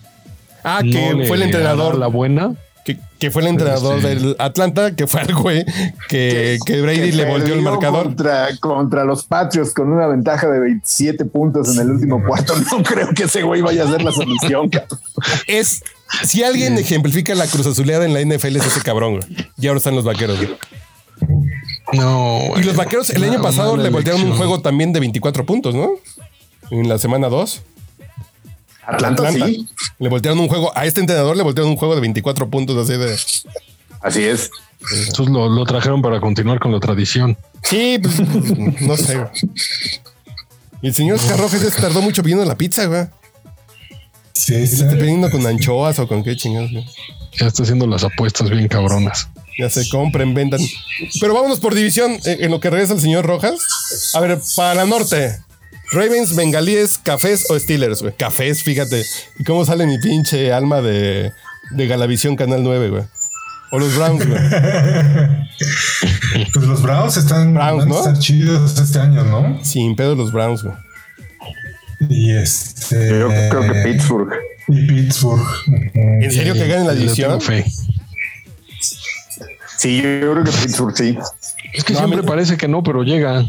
[0.63, 1.99] Ah, no que fue el entrenador.
[1.99, 2.55] La buena.
[2.85, 5.65] Que, que fue el entrenador Este- del Atlanta, que fue al güey
[6.09, 8.05] que, que Brady Que le volteó el marcador.
[8.05, 12.55] Contra, contra los Patriots con una ventaja de 27 puntos en el último cuarto.
[12.73, 14.71] No creo que ese güey vaya a hacer la solución.
[14.71, 14.99] cabrón.
[15.47, 15.83] Es
[16.25, 19.49] si alguien ejemplifica la cruz azuleada en la NFL es ese cabrón, güey.
[19.59, 20.39] Y ahora están los vaqueros.
[20.39, 20.57] güey.
[21.93, 22.41] No.
[22.57, 25.91] Y los vaqueros el año pasado le voltearon un juego también de 24 puntos, ¿no?
[26.71, 27.63] En la semana 2.
[28.87, 29.69] Atlanta, sí.
[29.99, 30.77] Le voltearon un juego.
[30.77, 33.17] A este entrenador le voltearon un juego de 24 puntos así de.
[34.01, 34.51] Así es.
[35.09, 37.37] Entonces lo, lo trajeron para continuar con la tradición.
[37.63, 38.19] Sí, pues,
[38.81, 39.17] no sé.
[39.17, 39.29] güey.
[40.83, 43.07] Y el señor se tardó mucho pidiendo la pizza, güey.
[44.33, 44.83] Sí, sí.
[44.83, 46.87] Está pidiendo con anchoas o con qué chingados, güey.
[47.39, 49.29] Ya está haciendo las apuestas bien cabronas.
[49.59, 50.61] Ya se compren, vendan.
[51.21, 53.61] Pero vámonos por división eh, en lo que regresa el señor Rojas.
[54.15, 55.39] A ver, para la norte.
[55.93, 58.15] Ravens, Bengalíes, Cafés o Steelers, güey.
[58.17, 59.05] Cafés, fíjate.
[59.39, 61.33] ¿Y cómo sale mi pinche alma de,
[61.71, 63.03] de Galavisión Canal 9, güey?
[63.73, 64.41] O los Browns, güey.
[66.55, 67.99] Pues los Browns están, Browns, van a ¿no?
[67.99, 69.63] estar chidos este año, ¿no?
[69.63, 70.75] Sin pedo los Browns, güey.
[72.09, 73.11] Y este.
[73.21, 74.33] Yo creo que Pittsburgh.
[74.69, 75.47] Y Pittsburgh.
[75.95, 77.41] ¿En serio que ganen la división?
[79.77, 81.19] Sí, yo creo que Pittsburgh sí.
[81.73, 83.45] Es que No, siempre parece que no, pero llega.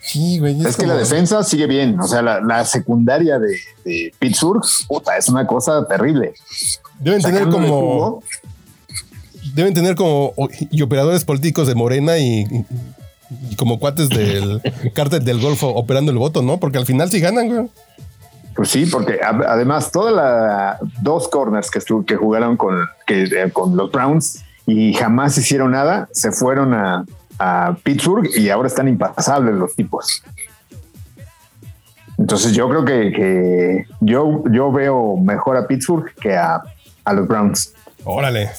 [0.00, 0.58] Sí, güey.
[0.66, 1.98] Es que la defensa sigue bien.
[2.00, 6.32] O sea, la, la secundaria de, de Pittsburgh, puta, es una cosa terrible.
[6.98, 8.22] Deben tener como.
[9.54, 10.34] Deben tener como.
[10.70, 12.40] Y operadores políticos de Morena y.
[12.40, 12.64] y
[13.56, 14.60] como cuates del
[14.94, 16.58] cártel del Golfo operando el voto, ¿no?
[16.58, 17.68] Porque al final sí ganan, güey.
[18.54, 23.76] Pues sí, porque además todas las dos corners que, que jugaron con, que, eh, con
[23.76, 27.04] los Browns y jamás hicieron nada, se fueron a,
[27.38, 30.24] a Pittsburgh y ahora están impasables los tipos.
[32.18, 36.60] Entonces yo creo que, que yo, yo veo mejor a Pittsburgh que a,
[37.04, 37.72] a los Browns.
[38.04, 38.50] Órale.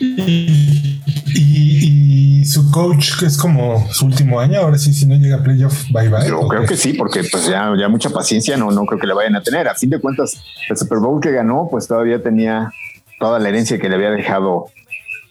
[0.00, 1.00] Y,
[1.34, 5.36] y- y su coach, que es como su último año, ahora sí, si no llega
[5.36, 6.26] a playoff, bye bye.
[6.28, 6.68] Yo ¿o creo qué?
[6.68, 9.42] que sí, porque pues ya, ya mucha paciencia no, no creo que le vayan a
[9.42, 9.68] tener.
[9.68, 10.36] A fin de cuentas,
[10.68, 12.72] el Super Bowl que ganó, pues todavía tenía
[13.18, 14.66] toda la herencia que le había dejado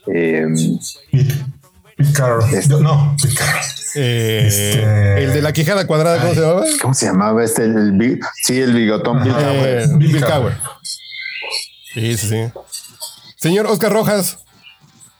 [0.06, 0.46] eh,
[1.10, 1.34] Pete,
[1.96, 2.44] Pete Carroll.
[2.54, 3.62] Este- No, Carroll.
[3.94, 6.64] Eh, Este- El de la quijada cuadrada, ¿cómo se llamaba?
[6.82, 7.64] ¿Cómo se llamaba este?
[7.64, 9.22] El, big- sí, el bigotón.
[9.24, 9.78] Bill Cowher.
[9.82, 10.20] Eh, Bill.
[10.24, 10.52] Cowher.
[11.94, 12.36] Sí, sí, sí.
[13.36, 14.38] Señor Oscar Rojas,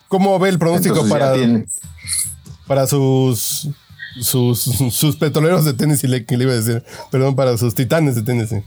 [0.09, 1.35] ¿cómo ve el pronóstico para,
[2.67, 3.69] para sus,
[4.21, 6.09] sus sus petroleros de Tennessee?
[6.09, 8.63] Le, que le iba a decir, perdón, para sus titanes de Tennessee.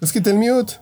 [0.00, 0.74] Es que te el mute.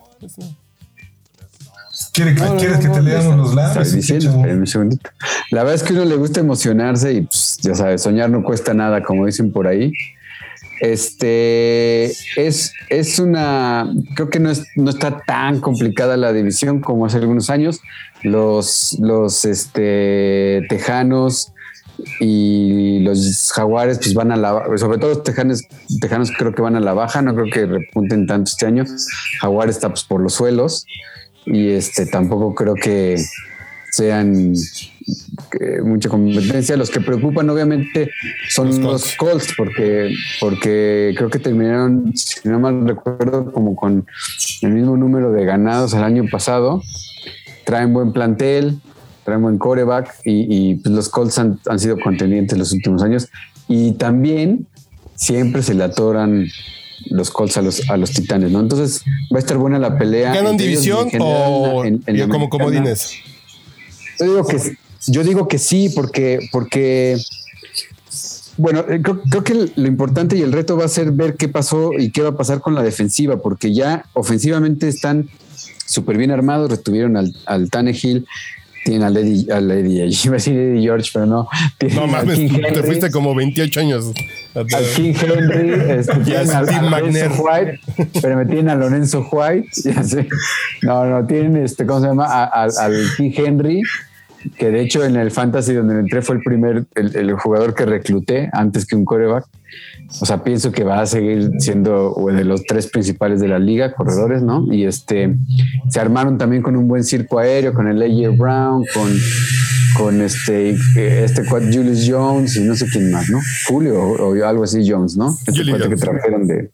[2.13, 3.77] ¿Quiere- ¿Quieres que te leamos los lados?
[3.77, 5.09] Estoy diciendo, un segundito.
[5.51, 8.43] La verdad es que a uno le gusta emocionarse y pues, ya sabes, soñar no
[8.43, 9.93] cuesta nada, como dicen por ahí.
[10.81, 12.05] Este
[12.37, 17.17] es, es una, creo que no, es, no está tan complicada la división como hace
[17.17, 17.81] algunos años.
[18.23, 21.53] Los, los este, tejanos
[22.19, 25.61] y los jaguares pues van a la sobre todo los tejanos,
[25.99, 28.85] tejanos creo que van a la baja, no creo que repunten tanto este año.
[29.39, 30.87] Jaguares está pues, por los suelos
[31.45, 33.23] y este tampoco creo que
[33.91, 34.55] sean
[35.83, 36.75] mucha competencia.
[36.77, 38.11] Los que preocupan, obviamente,
[38.49, 39.15] son Los los, Colts.
[39.17, 44.05] Colts, porque, porque creo que terminaron, si no mal recuerdo, como con
[44.61, 46.81] el mismo número de ganados el año pasado.
[47.65, 48.79] Traen buen plantel,
[49.23, 53.29] traen buen coreback y, y, pues, los Colts han, han sido contendientes los últimos años.
[53.67, 54.67] Y también
[55.15, 56.47] siempre se le atoran
[57.09, 58.59] los Colts a los, a los Titanes, ¿no?
[58.59, 60.33] Entonces va a estar buena la pelea.
[60.33, 63.13] ¿Ganan ellos en división general o en- en la como comodines?
[64.19, 64.57] Yo digo que,
[65.07, 67.17] yo digo que sí, porque, porque
[68.57, 71.47] bueno, eh, creo, creo que lo importante y el reto va a ser ver qué
[71.47, 75.29] pasó y qué va a pasar con la defensiva, porque ya ofensivamente están
[75.85, 78.25] súper bien armados, retuvieron al, al Tannehill,
[78.85, 81.47] tienen al Eddie, al Eddie, iba a decir Eddie George, pero no.
[81.95, 82.37] No mames,
[82.73, 84.05] te fuiste como 28 años.
[84.53, 86.81] al King Henry, este, tienen al, a.
[86.99, 87.79] Lorenzo White,
[88.21, 90.27] pero me tienen a Lorenzo White, ya sé.
[90.83, 92.25] No, no, tienen este, ¿cómo se llama?
[92.25, 93.81] A- al King Henry,
[94.57, 97.85] que de hecho en el fantasy donde entré fue el primer, el, el jugador que
[97.85, 99.45] recluté antes que un coreback.
[100.19, 103.59] O sea, pienso que va a seguir siendo uno de los tres principales de la
[103.59, 104.65] liga, corredores, ¿no?
[104.73, 105.35] Y este
[105.89, 108.35] se armaron también con un buen circo aéreo, con el A.J.
[108.37, 109.09] Brown, con,
[109.97, 113.39] con este, este cuate Julius Jones y no sé quién más, ¿no?
[113.67, 115.37] Julio o, o algo así Jones, ¿no?
[115.47, 116.69] Este cuate que trajeron de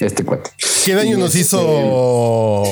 [0.00, 0.50] este cuate.
[0.84, 2.64] ¿Qué daño Y nos este- hizo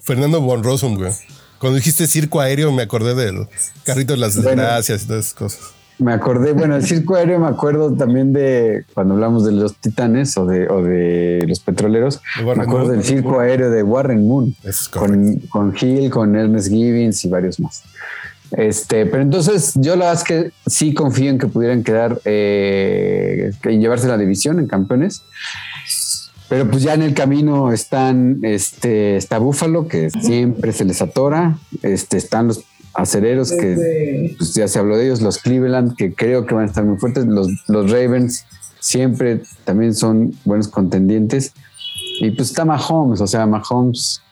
[0.00, 1.12] Fernando Von Rossum, güey?
[1.58, 3.46] Cuando dijiste circo aéreo, me acordé del
[3.84, 4.50] carrito de las Bueno.
[4.50, 5.60] desgracias y todas esas cosas.
[6.00, 10.36] Me acordé, bueno, el circo aéreo me acuerdo también de cuando hablamos de los titanes
[10.36, 12.20] o de, o de los petroleros.
[12.38, 12.90] De Me acuerdo Moon.
[12.92, 17.58] del circo aéreo de Warren Moon es con, con Hill, con Ernest Gibbons y varios
[17.58, 17.82] más.
[18.52, 23.50] Este, pero entonces yo la verdad es que sí confío en que pudieran quedar eh,
[23.64, 25.22] en llevarse la división en campeones.
[26.48, 31.58] Pero pues ya en el camino están, este, está Búfalo, que siempre se les atora.
[31.82, 36.46] Este, están los acereros, que pues, ya se habló de ellos, los Cleveland, que creo
[36.46, 37.26] que van a estar muy fuertes.
[37.26, 38.46] Los, los Ravens
[38.80, 41.52] siempre también son buenos contendientes.
[42.20, 44.22] Y pues está Mahomes, o sea, Mahomes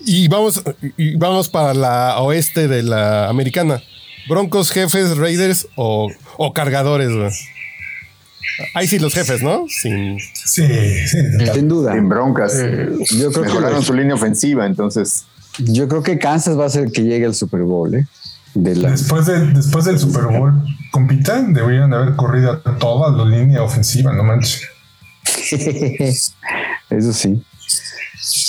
[0.00, 0.62] Y vamos,
[0.96, 3.80] y vamos para la oeste de la americana.
[4.28, 7.30] Broncos, jefes, Raiders o, o cargadores, güey.
[8.74, 9.66] Ahí sí los jefes, ¿no?
[9.68, 10.18] Sin...
[10.20, 10.66] Sí,
[11.06, 11.18] sí.
[11.52, 11.92] Sin duda.
[11.92, 12.54] Sin broncas.
[13.18, 15.24] Yo creo Mejoraron que su línea ofensiva, entonces.
[15.58, 18.06] yo creo que Kansas va a ser el que llegue al Super Bowl, ¿eh?
[18.54, 20.54] De la, Después, de, después del Super Bowl,
[20.90, 24.62] compitan, deberían de haber corrido toda la línea ofensiva, no manches.
[26.90, 27.42] Eso sí.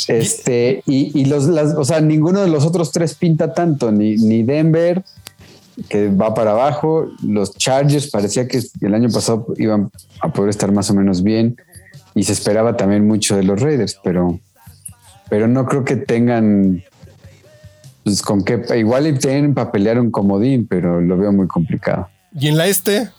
[0.08, 4.16] Este, y, y los, las, o sea, ninguno de los otros tres pinta tanto, ni,
[4.16, 5.04] ni Denver,
[5.90, 10.72] que va para abajo, los Chargers parecía que el año pasado iban a poder estar
[10.72, 11.56] más o menos bien,
[12.16, 14.40] y se esperaba también mucho de los Raiders, pero,
[15.30, 16.84] pero no creo que tengan,
[18.04, 22.10] pues con qué, igual tienen para pelear un comodín, pero lo veo muy complicado.
[22.34, 23.10] Y en la este,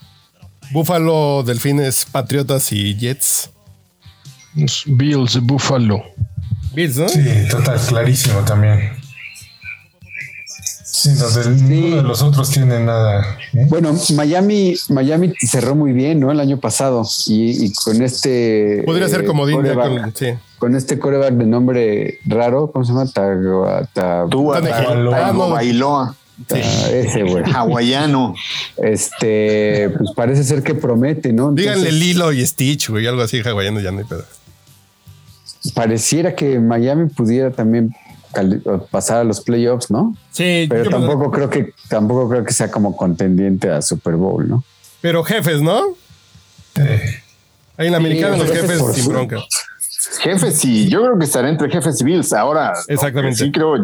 [0.72, 3.50] Búfalo, Delfines, Patriotas y Jets.
[4.86, 6.02] Bills de Buffalo.
[6.74, 7.08] Bills, ¿no?
[7.08, 8.90] Sí, total, clarísimo también.
[11.00, 13.38] Sí, los de, ninguno de los otros tiene nada.
[13.54, 13.66] ¿eh?
[13.68, 16.32] Bueno, Miami, Miami cerró muy bien, ¿no?
[16.32, 17.06] El año pasado.
[17.26, 18.82] Y, y con este.
[18.84, 19.32] Podría ser eh, ya
[19.74, 20.26] quarterback- con- sí.
[20.58, 23.06] con este coreback de nombre raro, ¿cómo se llama?
[23.06, 25.50] Tago Ah.
[25.52, 26.16] Bailoa,
[26.48, 27.44] ta- ese güey.
[27.54, 28.34] hawaiano.
[28.76, 31.50] Este, pues parece ser que promete, ¿no?
[31.50, 34.24] Entonces, Díganle Lilo y Stitch, güey, algo así, hawaiano, ya no hay pedo.
[35.74, 37.94] Pareciera que Miami pudiera también
[38.90, 40.14] pasar a los playoffs, ¿no?
[40.30, 44.48] Sí, Pero yo- tampoco creo que tampoco creo que sea como contendiente a Super Bowl,
[44.48, 44.64] ¿no?
[45.00, 45.80] Pero jefes, ¿no?
[46.76, 47.20] Eh,
[47.76, 49.36] Ahí en la americana los jefes jefes por sin su- bronca.
[50.20, 52.32] Jefes, sí, yo creo que estará entre jefes y Bills.
[52.32, 53.36] Ahora, Exactamente.
[53.44, 53.76] sí creo,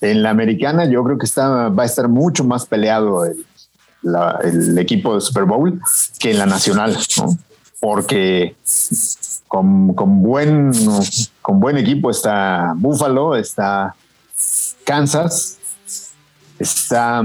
[0.00, 3.44] en la americana, yo creo que está, va a estar mucho más peleado el,
[4.02, 5.80] la- el equipo de Super Bowl
[6.18, 7.36] que en la nacional, ¿no?
[7.80, 8.54] Porque
[9.48, 10.72] con, con buen,
[11.42, 13.94] con buen equipo está Buffalo, está
[14.84, 15.58] Kansas,
[16.58, 17.22] está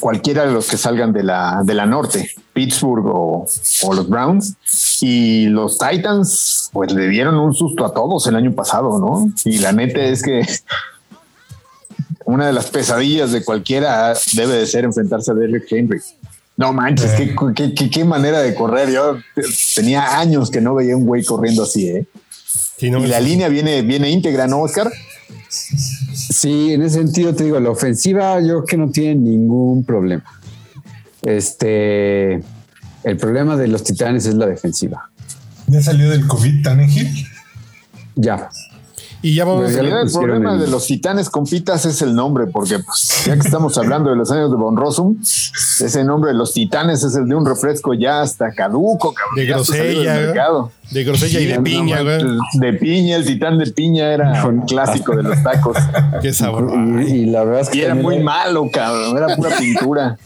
[0.00, 3.46] cualquiera de los que salgan de la, de la norte, Pittsburgh o,
[3.82, 4.56] o los Browns.
[5.00, 9.28] Y los Titans, pues le dieron un susto a todos el año pasado, ¿no?
[9.44, 10.46] Y la neta es que
[12.24, 16.00] una de las pesadillas de cualquiera debe de ser enfrentarse a Derrick Henry.
[16.62, 18.90] No manches, qué, qué- qué- qué manera de correr.
[18.90, 19.16] Yo
[19.74, 22.06] tenía años que no veía un güey corriendo así, ¿eh?
[22.78, 24.90] Sí, no, Y la línea viene, viene íntegra, ¿no, Oscar?
[25.50, 30.24] Sí, en ese sentido te digo, la ofensiva yo creo que no tiene ningún problema.
[31.22, 32.34] Este,
[33.04, 35.10] el problema de los Titanes es la defensiva.
[35.66, 37.26] ya salió del COVID Tannehill.
[38.14, 38.48] Ya.
[39.22, 41.84] Y ya vamos Pues En le realidad, el problema el- de los titanes con pitas
[41.86, 45.16] es el nombre, porque pues, ya que estamos hablando de los años de Von Rossum,
[45.22, 49.36] ese nombre de los titanes es el de un refresco ya hasta caduco, cabrón.
[49.36, 50.72] De grosella, mercado.
[50.90, 52.18] de grosella y de piña, güey.
[52.54, 55.76] De piña, el titán de piña era un clásico de los tacos.
[56.22, 56.72] Qué sabor.
[57.06, 59.16] Y, y la verdad es que Y era muy malo, cabrón.
[59.16, 60.18] Era pura pintura.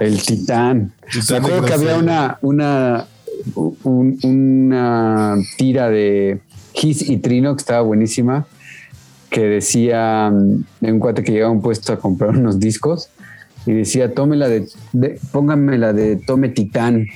[0.00, 0.92] el titán.
[1.12, 3.06] Titán Me acuerdo que había una, una,
[3.56, 6.40] un- una tira de
[6.74, 8.46] Kiss y Trino que estaba buenísima,
[9.30, 13.08] que decía mm, de un cuate que llegaba a un puesto a comprar unos discos
[13.66, 17.06] y decía, tome la de, de póngame la de Tome Titán.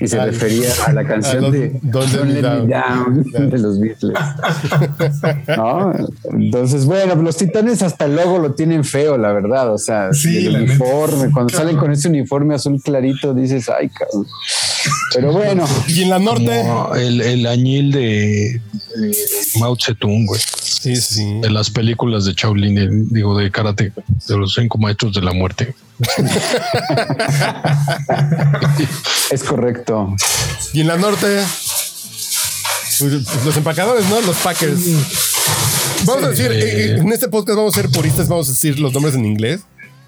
[0.00, 3.24] Y se refería a la canción de Don't Let Me Down.
[3.32, 4.14] Down de los Beatles.
[5.56, 5.92] ¿No?
[6.32, 9.72] Entonces, bueno, los titanes hasta el logo lo tienen feo, la verdad.
[9.72, 10.64] O sea, Sí, el neta.
[10.64, 14.26] uniforme, cuando salen con ese uniforme azul clarito, dices, ay, cabrón.
[15.14, 16.64] Pero bueno, Y en la norte.
[16.64, 18.60] No, el, el añil de,
[18.96, 19.16] de
[19.58, 20.40] Mao Zedong, güey.
[20.62, 21.40] Sí, sí.
[21.40, 23.92] De las películas de Shaolin, de- digo, de karate,
[24.28, 25.74] de los cinco maestros de la muerte.
[29.30, 30.14] es correcto.
[30.72, 31.42] Y en la norte.
[32.98, 34.20] pues, Los empacadores, ¿no?
[34.20, 34.80] Los Packers.
[36.04, 36.58] Vamos a decir, eh,
[36.94, 39.60] eh, en este podcast vamos a ser puristas, vamos a decir los nombres en inglés.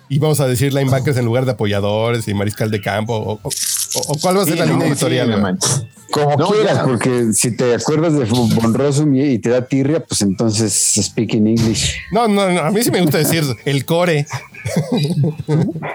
[0.09, 3.15] Y vamos a decir linebackers en lugar de apoyadores y mariscal de campo.
[3.17, 3.51] O, o-
[3.95, 5.59] o cuál va a ser la línea editorial.
[5.61, 5.87] sí.
[6.11, 6.85] Como No, quieras, ya.
[6.85, 11.47] porque si te acuerdas de Von Rossum y, te da tirria, pues entonces speak in
[11.47, 11.95] English.
[12.11, 14.27] no, no, no, a mí sí me gusta decir el core.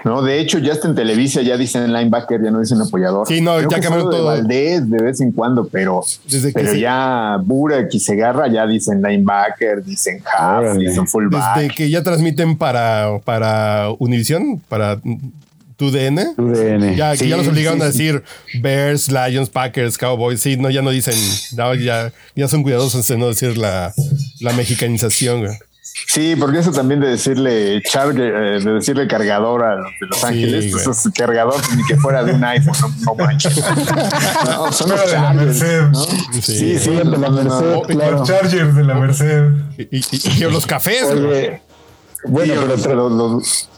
[0.04, 3.26] No, de hecho, ya está en Televisa, ya dicen linebacker, ya no dicen apoyador.
[3.28, 4.26] Sí, no, Creo ya que cambiaron solo de todo.
[4.26, 8.66] Valdés de vez en cuando, pero, Desde que pero se- ya Burak y Segarra ya
[8.66, 10.88] dicen linebacker, dicen half, Órale.
[10.88, 11.56] dicen fullback.
[11.58, 14.98] Desde que ya transmiten para, para Univision, para
[15.76, 16.34] TUDN.
[16.38, 16.96] UDN.
[16.96, 17.98] Ya, que Sí, ya los obligaron sí, a sí.
[18.04, 18.22] decir
[18.60, 20.40] Bears, Lions, Packers, Cowboys.
[20.40, 21.14] Sí, no, ya no dicen,
[21.56, 23.92] no, ya, ya son cuidadosos de no decir la,
[24.40, 25.40] la mexicanización.
[25.44, 25.56] güey.
[26.08, 30.18] Sí, porque eso también de decirle charger, eh, de decirle cargador a los de Los
[30.20, 30.82] Sí, Ángeles, güey.
[30.82, 33.56] eso es cargador ni que fuera de un iPhone, no, no manches.
[34.44, 35.82] No, son los Fuera de la Chargers, Merced.
[35.92, 36.04] ¿no?
[36.04, 36.42] Sí.
[36.42, 37.30] Sí, sí, de la.
[37.30, 38.18] Merced, claro.
[38.18, 39.44] Los Chargers de la Merced.
[39.78, 41.02] Y, y- y- y los cafés.
[41.04, 41.60] Oye,
[42.24, 43.68] bueno, Sí, pero los, tra- los-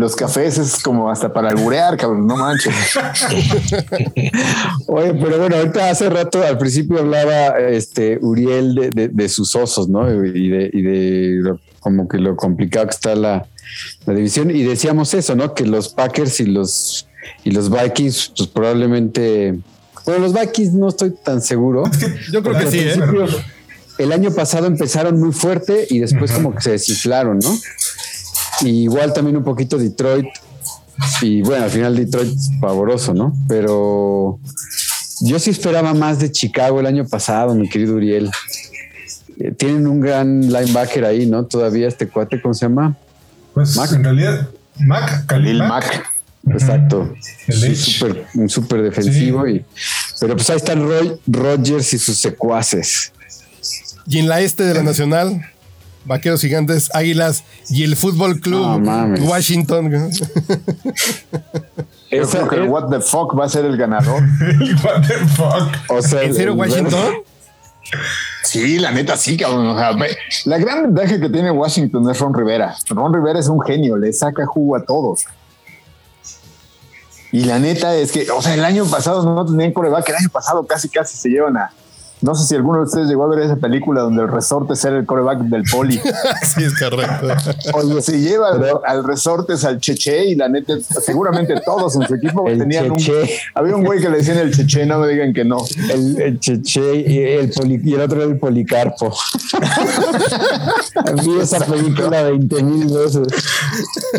[0.00, 2.74] los- cafés es como hasta para alburear, cabrón, no manches.
[4.88, 9.54] Oye, pero bueno, ahorita hace rato, al principio hablaba este Uriel de, de- de sus
[9.54, 10.10] osos, ¿no?
[10.24, 13.46] Y de, y de lo- como que lo complicado que está la,
[14.06, 14.50] la división.
[14.50, 15.54] Y decíamos eso, ¿no?
[15.54, 17.06] Que los Packers y los,
[17.44, 19.58] y los Vikings, pues probablemente.
[20.04, 21.84] Bueno, los Vikings no estoy tan seguro.
[22.32, 22.94] Yo creo que Al sí, ¿eh?
[22.96, 23.26] principio,
[23.98, 27.50] El año pasado empezaron muy fuerte y después como que se desinflaron, ¿no?
[28.62, 30.26] Y igual también un poquito Detroit.
[31.22, 33.32] Y bueno, al final Detroit es pavoroso, ¿no?
[33.48, 34.38] Pero
[35.20, 38.30] yo sí esperaba más de Chicago el año pasado, mi querido Uriel.
[39.38, 41.44] Eh, Tienen un gran linebacker ahí, ¿no?
[41.44, 42.96] Todavía este cuate, ¿cómo se llama?
[43.54, 43.92] Pues Mac.
[43.92, 44.48] en realidad,
[44.80, 45.84] Mac, Khalil El Mac.
[45.86, 46.12] Mac.
[46.54, 47.14] Exacto.
[47.48, 49.46] Sí, súper- un súper defensivo.
[49.46, 49.64] Y,
[50.20, 53.12] pero pues ahí están Roy Rogers y sus secuaces.
[54.06, 55.44] Y en la este de la Nacional,
[56.08, 59.20] Vaqueros Gigantes, Águilas y el Fútbol Club No mames.
[59.20, 60.10] Washington.
[62.10, 64.22] Yo creo que el What the fuck va a ser el ganador.
[64.84, 65.68] What the fuck.
[65.90, 67.14] o sea, ¿En el- serio el- Washington?
[68.42, 69.66] Sí, la neta sí, cabrón.
[69.68, 72.74] O sea, ve, la gran ventaja que tiene Washington es Ron Rivera.
[72.88, 75.24] Ron Rivera es un genio, le saca jugo a todos.
[77.30, 80.28] Y la neta es que, o sea, el año pasado no tenían coreback, el año
[80.30, 81.70] pasado casi casi se llevan a.
[82.20, 84.98] No sé si alguno de ustedes llegó a ver esa película donde el resorte era
[84.98, 86.00] el coreback del poli.
[86.54, 87.28] sí, es correcto.
[87.74, 92.14] Oye, se lleva al, al resortes al Cheche y la neta, seguramente todos en su
[92.14, 93.22] equipo El tenían Cheche.
[93.22, 93.28] un.
[93.54, 95.58] Había un güey que le decían el Cheche, no me digan que no.
[95.92, 99.14] El, el Cheche y el, poli- y el otro era el Policarpo.
[101.24, 103.28] Vi esa película 20 mil veces.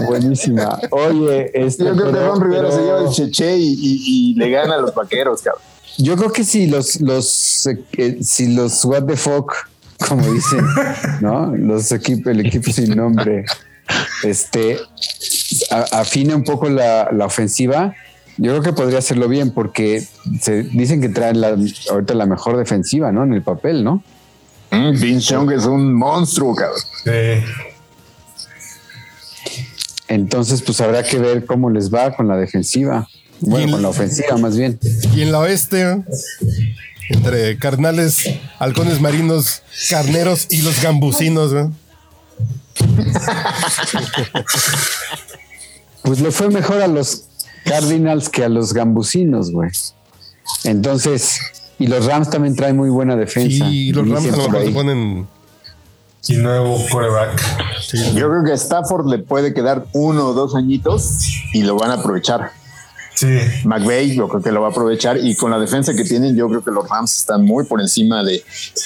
[0.08, 0.80] Buenísima.
[0.92, 4.34] Oye, este, Yo creo que Ron Rivera pero- se lleva el Cheche y, y- y
[4.36, 5.64] le gana a los vaqueros, cabrón.
[5.98, 9.54] Yo creo que si los, los, eh, eh, si los what the fuck,
[10.08, 10.66] como dicen,
[11.22, 11.54] ¿no?
[11.56, 13.46] Los equipos, el equipo sin nombre,
[14.24, 14.78] este,
[15.72, 17.94] a- afina un poco la, la ofensiva.
[18.38, 20.06] Yo creo que podría hacerlo bien porque
[20.40, 21.58] se dicen que traen la,
[21.92, 23.24] ahorita la mejor defensiva, ¿no?
[23.24, 24.02] En el papel, ¿no?
[24.72, 26.80] Mm, Vince Young es un monstruo, cabrón.
[27.04, 27.44] Sí.
[30.08, 33.08] Entonces, pues habrá que ver cómo les va con la defensiva.
[33.42, 34.80] Bueno, Y- con la ofensiva más bien.
[35.16, 36.04] Y en la oeste,
[37.10, 38.30] entre carnales,
[38.60, 41.52] halcones marinos, carneros y los gambusinos.
[41.54, 41.74] ¿no?
[46.04, 47.26] Pues le fue mejor a los
[47.66, 49.70] Cardinals que a los Gambusinos, güey.
[50.64, 51.40] Entonces,
[51.78, 53.66] y los Rams también traen muy buena defensa.
[53.68, 55.28] Y los Rams a lo mejor ponen.
[56.28, 57.42] Y nuevo coreback.
[58.16, 61.20] Yo creo que a Stafford le puede quedar uno o dos añitos
[61.54, 62.52] y lo van a aprovechar.
[63.20, 63.28] Sí.
[63.66, 66.48] McVay, yo creo que lo va a aprovechar y con la defensa que tienen, yo
[66.48, 68.44] creo que los Rams están muy por encima de,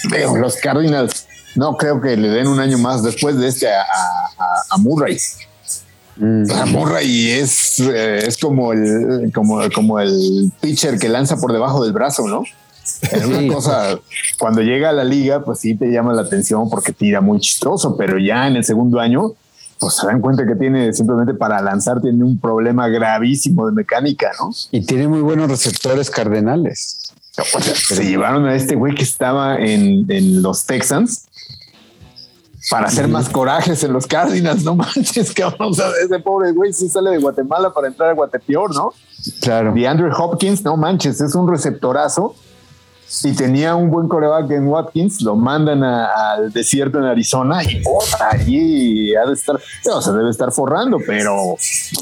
[0.10, 1.28] de los Cardinals.
[1.56, 5.18] No creo que le den un año más después de este a, a- a- Murray.
[6.16, 6.46] Mm.
[6.72, 11.94] Murray es, eh, es como el como, como el pitcher que lanza por debajo del
[11.94, 12.44] brazo, ¿no?
[13.02, 13.48] Es una Sí.
[13.48, 14.00] cosa,
[14.38, 17.96] cuando llega a la liga, pues sí te llama la atención porque tira muy chistoso,
[17.98, 19.34] pero ya en el segundo año,
[19.84, 24.32] pues se dan cuenta que tiene simplemente para lanzar, tiene un problema gravísimo de mecánica,
[24.40, 24.52] ¿no?
[24.72, 27.12] Y tiene muy buenos receptores cardenales.
[27.38, 31.26] O sea, se llevaron a este güey que estaba en, en los Texans
[32.70, 35.72] para hacer más corajes en los Cardinals, no manches, cabrón.
[35.72, 38.94] O sea, ese pobre güey sí sale de Guatemala para entrar a Guatepeor, ¿no?
[39.42, 39.74] Claro.
[39.74, 42.36] De Andrew Hopkins, no manches, es un receptorazo.
[43.24, 47.82] Y tenía un buen coreback en Watkins, lo mandan a- al desierto en Arizona y
[47.86, 49.56] otra allí ha de estar,
[49.94, 51.56] o sea, debe estar forrando, pero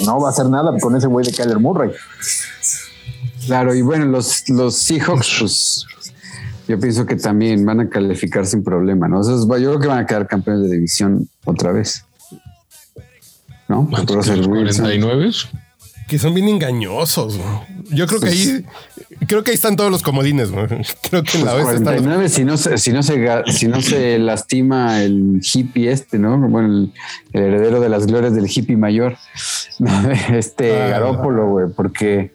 [0.06, 1.92] no va a hacer nada con ese güey de Kyler Murray.
[3.46, 5.86] Claro, y bueno, los, los Seahawks, pues
[6.68, 9.22] yo pienso que también van a calificar sin problema, ¿no?
[9.24, 12.06] Yo creo que van a quedar campeones de división otra vez.
[13.68, 13.88] ¿No?
[13.92, 14.86] Los Wilson.
[14.86, 15.32] 49.
[16.12, 17.38] Que son bien engañosos.
[17.38, 17.66] ¿no?
[17.90, 18.66] Yo creo que ahí.
[19.28, 20.52] Creo que ahí están todos los comodines.
[20.52, 20.68] ¿no?
[21.10, 23.82] Creo que en la Pues los 49 si no se, si no se si no
[23.82, 26.38] se lastima el hippie este, ¿no?
[26.50, 26.94] Bueno, el,
[27.32, 29.16] el heredero de las glorias del hippie mayor,
[30.34, 30.88] este Ah.
[30.90, 32.34] Garópolo, güey, porque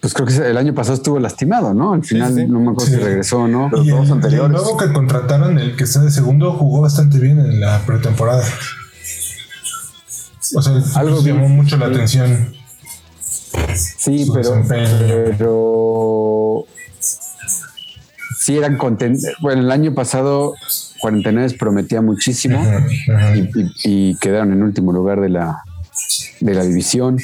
[0.00, 1.94] pues creo que el año pasado estuvo lastimado, ¿no?
[1.94, 2.46] Al final sí, sí.
[2.46, 2.98] no me acuerdo Sí.
[2.98, 3.70] si regresó o no.
[3.70, 4.46] Los y dos el, anteriores.
[4.48, 8.44] el nuevo que contrataron, el que está de segundo, jugó bastante bien en la pretemporada.
[10.54, 11.36] O sea, Algo bien.
[11.36, 12.54] llamó mucho la atención.
[13.74, 16.64] Sí, su pero, pero
[18.38, 19.24] sí eran contentos.
[19.40, 20.54] Bueno, el año pasado
[21.00, 23.36] 49 prometía muchísimo Ajá, ajá.
[23.36, 23.40] y,
[23.84, 25.62] y- y quedaron en último lugar de la,
[26.40, 27.18] de la división.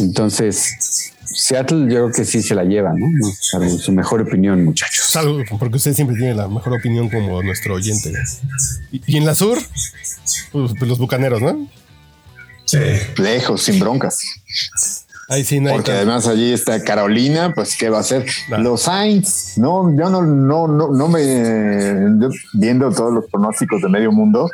[0.00, 3.06] Entonces, Seattle yo creo que sí se la lleva, ¿no?
[3.10, 5.06] No, Salvo su mejor opinión, muchachos.
[5.10, 8.12] Salvo, porque usted siempre tiene la mejor opinión como nuestro oyente.
[8.92, 9.58] Y, y en la sur,
[10.52, 11.66] pues, pues, los bucaneros, ¿no?
[12.68, 12.78] Sí.
[13.16, 14.20] lejos, sin broncas.
[15.30, 18.26] Ahí sí no hay Porque además allí está Carolina, pues ¿qué va a hacer?
[18.58, 21.22] Los Saints, no, yo no, no, no, no me
[22.20, 24.50] yo viendo todos los pronósticos de medio mundo,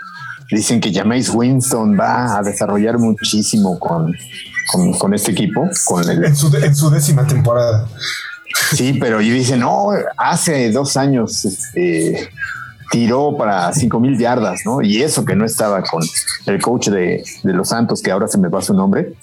[0.51, 4.13] dicen que Jameis Winston va a desarrollar muchísimo con,
[4.71, 7.89] con, con este equipo, con el, En su, en su décima temporada.
[8.75, 12.31] Sí, pero y dicen, no, hace dos años este,
[12.95, 14.81] tiró para cinco mil yardas, ¿no?
[14.81, 16.01] Y eso que no estaba con
[16.47, 19.15] el coach de, de los Santos, que ahora se me va su nombre,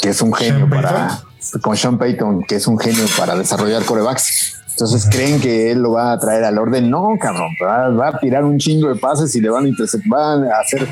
[0.00, 1.20] que es un genio para,
[1.60, 4.56] con Sean Payton, que es un genio para desarrollar corebacks.
[4.70, 6.88] Entonces creen que él lo va a traer al orden.
[6.88, 10.08] No, cabrón, va, va a tirar un chingo de pases y le van a interceptar,
[10.08, 10.88] van a hacer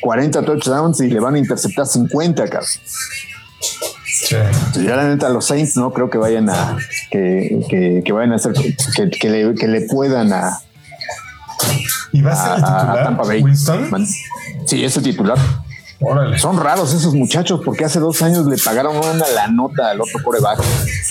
[0.00, 2.70] 40 touchdowns y le van a interceptar 50, cabrón.
[4.06, 4.36] Sí.
[4.76, 6.78] Yo la neta, los Saints no creo que vayan a
[7.10, 10.60] que, que, que vayan a hacer que, que le, que le puedan a,
[12.12, 13.04] ¿Y va a ser a- el titular?
[13.04, 13.42] Tampa Bay.
[13.42, 13.90] Winston.
[13.90, 14.06] Man-
[14.66, 15.38] Sí, es el titular.
[16.00, 16.38] Órale.
[16.38, 20.22] Son raros esos muchachos porque hace dos años le pagaron una la nota al otro
[20.22, 20.60] coreback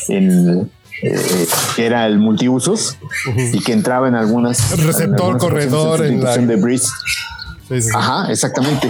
[0.09, 0.69] en
[1.01, 2.97] eh, que era el multiusos
[3.53, 6.87] y que entraba en algunas El receptor, en algunas corredor, en la- de Breeze.
[7.67, 7.89] Sí, sí.
[7.95, 8.89] Ajá, exactamente.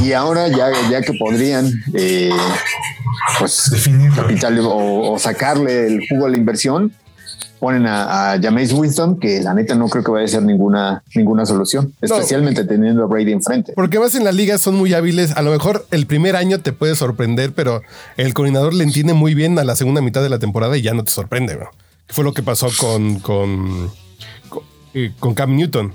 [0.00, 2.30] Y ahora ya, ya que podrían eh,
[3.38, 4.22] pues Definirlo.
[4.22, 6.92] capital o, o sacarle el jugo a la inversión,
[7.62, 11.04] ponen a, a Jameis Winston, que la neta no creo que vaya a ser ninguna,
[11.14, 13.72] ninguna solución, especialmente teniendo a Brady enfrente.
[13.76, 15.30] Porque más en la liga son muy hábiles.
[15.36, 17.82] A lo mejor el primer año te puede sorprender, pero
[18.16, 20.92] el coordinador le entiende muy bien a la segunda mitad de la temporada y ya
[20.92, 21.56] no te sorprende.
[22.08, 23.92] Que fue lo que pasó con, con,
[24.48, 24.62] con,
[24.94, 25.94] eh, con Cam Newton.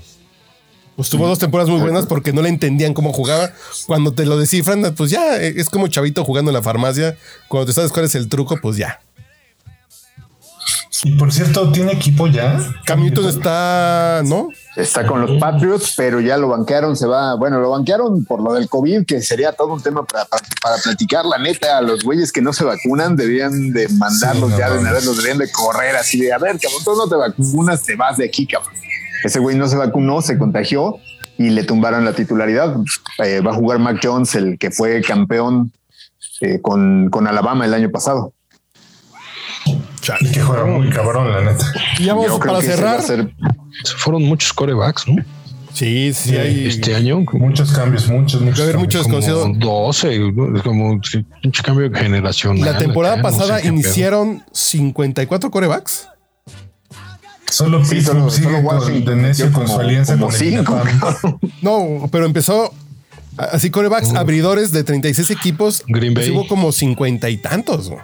[0.96, 3.52] Pues tuvo dos temporadas muy buenas porque no le entendían cómo jugaba.
[3.86, 7.18] Cuando te lo descifran, pues ya eh, es como chavito jugando en la farmacia.
[7.46, 9.00] Cuando te sabes cuál es el truco, pues ya.
[11.04, 12.58] Y por cierto, ¿tiene equipo ya?
[12.84, 14.48] Cam Newton está, ¿no?
[14.74, 18.54] Está con los Patriots, pero ya lo banquearon, se va, bueno, lo banquearon por lo
[18.54, 22.02] del COVID, que sería todo un tema para, para, para platicar, la neta, a los
[22.04, 24.82] güeyes que no se vacunan, deberían de mandarlos Sí, no ya de mames.
[24.82, 27.82] una vez, los deberían de correr así de, a ver, cabrón, tú no te vacunas,
[27.84, 28.72] te vas de aquí, cabrón.
[29.24, 30.96] Ese güey no se vacunó, se contagió
[31.36, 32.76] y le tumbaron la titularidad.
[33.24, 35.72] Eh, va a jugar Mac Jones, el que fue campeón
[36.40, 38.32] eh, con, con Alabama el año pasado.
[40.20, 41.66] Y que juega muy cabrón, la neta.
[41.98, 43.00] Y ya vamos para cerrar.
[43.96, 45.22] fueron muchos corebacks, ¿no?
[45.72, 46.66] Sí, sí, hay.
[46.66, 47.20] Este año.
[47.34, 48.58] Muchos cambios, muchos, muchos.
[48.58, 48.80] Va a haber cambios.
[48.80, 49.58] muchos como conocidos.
[49.58, 50.56] 12, ¿no?
[50.56, 51.00] Es como
[51.42, 52.64] pinche cambio generacional.
[52.64, 56.08] La temporada acá, no sé pasada iniciaron 54 corebacks.
[57.50, 60.82] Solo Sí, Pittsburgh solo- sigue solo con- Washington de su alianza como con cinco.
[61.62, 62.74] No, pero empezó
[63.36, 65.82] así corebacks abridores de 36 equipos.
[65.86, 66.36] Green pues Bay.
[66.36, 67.88] hubo como 50 y tantos.
[67.88, 68.00] güey.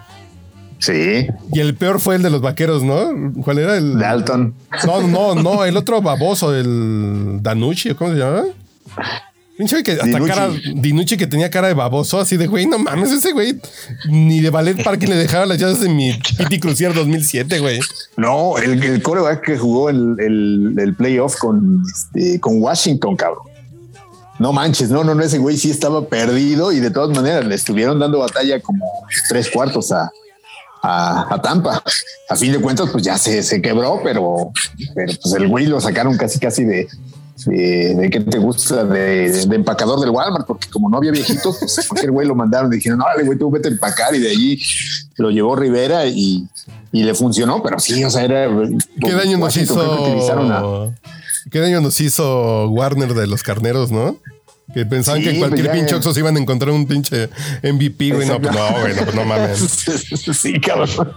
[0.79, 3.33] Sí, Y el peor fue el de los vaqueros, ¿no?
[3.43, 3.99] ¿Cuál era el?
[3.99, 4.55] Dalton.
[4.87, 8.43] No, no, no, el otro baboso, el Danucci, ¿o ¿cómo se llama?
[9.57, 10.29] Pinche que hasta Dinucci.
[10.29, 13.61] cara, Dinucci que tenía cara de baboso, así de güey, no mames, ese güey
[14.09, 17.79] ni de ballet parking le dejaba las llaves de mi Pity Crucier 2007, güey.
[18.17, 23.45] No, el, el coreback que jugó el, el, el playoff con, este, con Washington, cabrón.
[24.41, 27.55] No manches, no, no, no, ese güey sí estaba perdido y de todas maneras le
[27.55, 28.85] estuvieron dando batalla como
[29.29, 30.11] tres cuartos a,
[30.85, 31.83] a, a Tampa.
[32.29, 34.51] A fin de cuentas, pues ya se, se quebró, pero,
[34.95, 36.87] pero pues el güey lo sacaron casi, casi de,
[37.47, 38.85] de, de ¿qué te gusta?
[38.85, 42.73] De, de empacador del Walmart, porque como no había viejitos, pues cualquier güey lo mandaron
[42.73, 44.63] y dijeron, no, güey, tú vete a empacar y de allí
[45.17, 46.47] lo llevó Rivera y,
[46.93, 48.49] y le funcionó, pero sí, o sea, era...
[49.01, 50.95] ¿Qué daño nos utilizaron a- hizo?
[51.51, 54.17] ¿Qué daño nos hizo Warner de los carneros, no?
[54.75, 57.29] Que pensaban Sí, que en cualquier pues pinche Oxxo se iban a encontrar un pinche
[57.63, 58.29] MVP, güey.
[58.29, 59.59] No, pues no, güey, no, pues no mames.
[60.39, 61.13] sí, cabrón.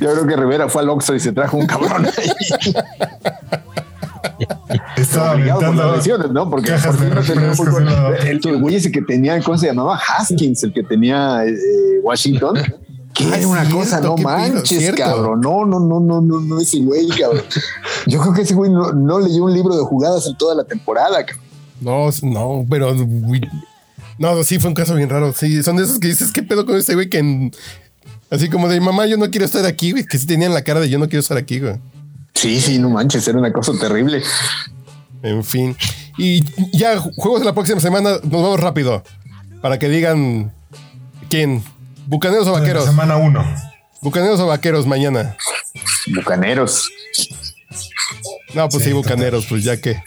[0.00, 2.74] Yo creo que Rivera fue al Oxxo y se trajo un cabrón ahí.
[4.96, 6.50] Estaba obligado por las aventando lesiones, ¿no?
[6.50, 7.88] Porque cajas por de fin no tenía fútbol.
[8.26, 9.96] el, el güey ese que tenía, ¿cómo se llamaba?
[9.96, 11.54] Haskins, el que tenía eh,
[12.02, 12.56] Washington.
[13.14, 15.40] Que Ah, era una cierto, cosa, no manches, cabrón.
[15.40, 17.42] No, no, no, no, no, no, ese güey, cabrón.
[18.06, 20.64] Yo creo que ese güey no, no leyó un libro de jugadas en toda la
[20.64, 21.45] temporada, cabrón.
[21.80, 22.94] No, no, pero.
[24.18, 25.32] No, sí, fue un caso bien raro.
[25.32, 27.08] Sí, son de esos que dices, ¿qué pedo con este güey?
[27.10, 27.52] Que en-
[28.30, 30.04] así como de mamá, yo no quiero estar aquí, güey.
[30.04, 31.76] Que sí tenían la cara de yo no quiero estar aquí, güey.
[32.34, 34.22] Sí, sí, no manches, era una cosa terrible.
[35.22, 35.76] En fin.
[36.18, 36.42] Y
[36.76, 39.02] ya, juegos de la próxima semana, nos vamos rápido.
[39.60, 40.52] Para que digan
[41.28, 41.62] quién.
[42.06, 42.84] ¿Bucaneros o la vaqueros?
[42.84, 43.44] Semana 1.
[44.00, 45.36] ¿Bucaneros o vaqueros mañana?
[46.14, 46.88] Bucaneros.
[48.54, 50.00] No, pues sí, bucaneros, pues ya que.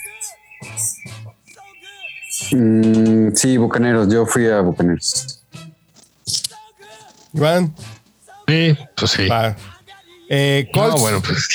[2.52, 4.08] Mm, sí, Bucaneros.
[4.12, 5.40] Yo fui a Bucaneros.
[7.34, 7.74] Iván,
[8.48, 9.28] Sí, pues sí.
[9.28, 9.56] va.
[10.30, 11.48] Eh, No, Colts, bueno, pues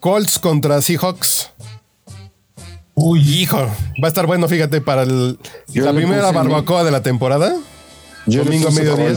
[0.00, 1.50] Colts contra Seahawks.
[2.94, 3.58] Uy, Hijo,
[4.02, 5.38] va a estar bueno, fíjate, para el-
[5.74, 7.54] la primera mi- barbacoa de la temporada.
[8.26, 9.14] Yo Domingo a mediodía.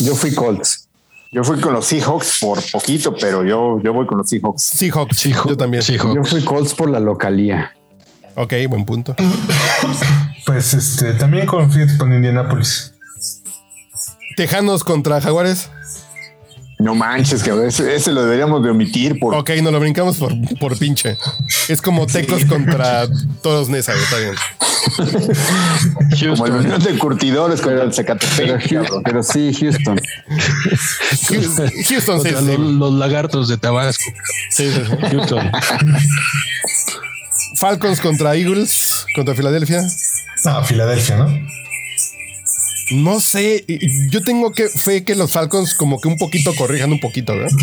[0.00, 0.88] Yo fui Colts.
[1.30, 4.62] Yo fui con los Seahawks por poquito, pero yo, yo voy con los Seahawks.
[4.62, 5.16] Seahawks.
[5.18, 5.48] Seahawks.
[5.50, 5.82] Yo también.
[5.82, 6.14] Seahawks.
[6.14, 7.72] Yo fui Colts por la localía.
[8.34, 9.14] Ok, buen punto.
[10.46, 12.94] pues este, también con, fíjate, con Indianapolis.
[14.36, 15.70] Tejanos contra Jaguares.
[16.78, 20.32] No manches, que ese, ese lo deberíamos de omitir por Ok, nos lo brincamos por,
[20.58, 21.16] por pinche.
[21.68, 23.06] Es como Tecos contra
[23.42, 24.34] todos Nesa, está bien.
[24.96, 26.52] como el Houston.
[26.52, 28.68] unión de curtidores contra el Zacatepec.
[28.68, 29.02] Cabrón.
[29.04, 30.00] pero sí, Houston.
[31.28, 32.34] Houston, sí, sí.
[32.34, 34.10] los, los lagartos de Tabasco.
[34.50, 34.96] Sí, sí, sí.
[35.12, 35.52] Houston.
[37.62, 39.82] Falcons contra Eagles, contra Filadelfia.
[40.44, 41.28] Ah, Filadelfia, ¿no?
[42.90, 43.64] No sé,
[44.10, 47.56] yo tengo que fe que los Falcons como que un poquito corrijan un poquito, ¿verdad?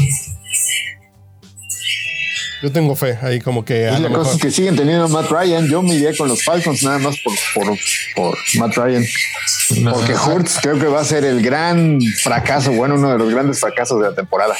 [2.61, 5.03] Yo tengo fe ahí como que a Y la cosa mejor- es que siguen teniendo
[5.05, 5.67] a Matt Ryan.
[5.69, 7.77] Yo me iría con los Falcons nada más por, por,
[8.15, 9.05] por Matt Ryan.
[9.91, 13.59] Porque Hurts creo que va a ser el gran fracaso, bueno, uno de los grandes
[13.59, 14.55] fracasos de la temporada.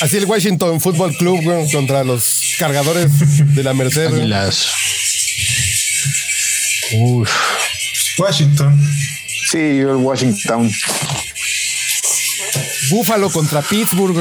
[0.00, 1.40] Así el Washington Football Club
[1.72, 2.22] contra los
[2.58, 4.06] cargadores de la Merced.
[4.06, 4.66] Águilas.
[6.98, 7.30] Uf.
[8.18, 8.80] Washington.
[9.50, 10.70] Sí, yo el Washington.
[12.90, 14.16] Buffalo contra Pittsburgh.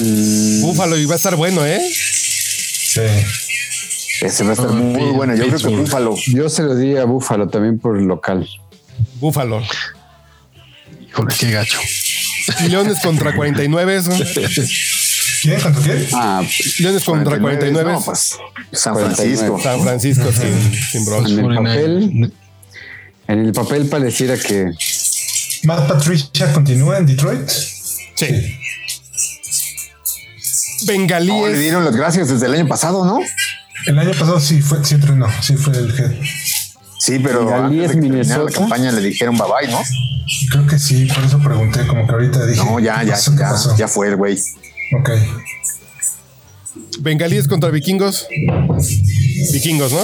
[0.00, 0.60] Mm.
[0.62, 1.80] Buffalo y va a estar bueno, ¿eh?
[1.92, 3.00] Sí.
[4.22, 5.34] Ese va a estar Ah, muy bueno.
[5.34, 5.76] Yo creo que.
[5.76, 6.16] Búfalo.
[6.26, 8.48] Yo se lo di a Búfalo también por el local.
[9.20, 9.62] Buffalo.
[11.08, 11.78] Híjole, qué gacho.
[12.68, 14.00] Leones contra 49.
[14.00, 14.20] güey.
[15.42, 15.60] ¿Quién?
[15.60, 16.06] ¿Contra quién?
[16.14, 16.42] Ah,
[16.78, 17.92] Leones contra 49.
[17.92, 18.36] No, pues,
[18.72, 19.14] San 49.
[19.36, 19.60] Francisco.
[19.62, 21.30] San Francisco sin, sin Bronx.
[21.30, 22.00] en el 49.
[22.00, 22.32] papel,
[23.28, 24.70] en el papel pareciera que
[25.64, 27.48] Matt Patricia continúa en Detroit.
[27.48, 28.26] Sí.
[30.82, 31.58] No, le Bengalíes.
[31.58, 33.20] dieron las gracias desde el año pasado, ¿no?
[33.86, 36.12] El año pasado sí fue, sí entrenó, sí fue el head.
[36.98, 39.80] Sí, pero Bengalíes, antes de la campaña le dijeron bye bye, ¿no?
[40.50, 42.62] Creo que sí, por eso pregunté, como que ahorita dije.
[42.64, 43.32] No, ya, ¿qué ya, pasó?
[43.32, 43.76] ¿Qué ya, pasó?
[43.76, 44.38] ya fue el güey.
[44.98, 45.10] Ok.
[47.00, 48.26] Bengalíes contra vikingos.
[49.52, 50.02] Vikingos, ¿no?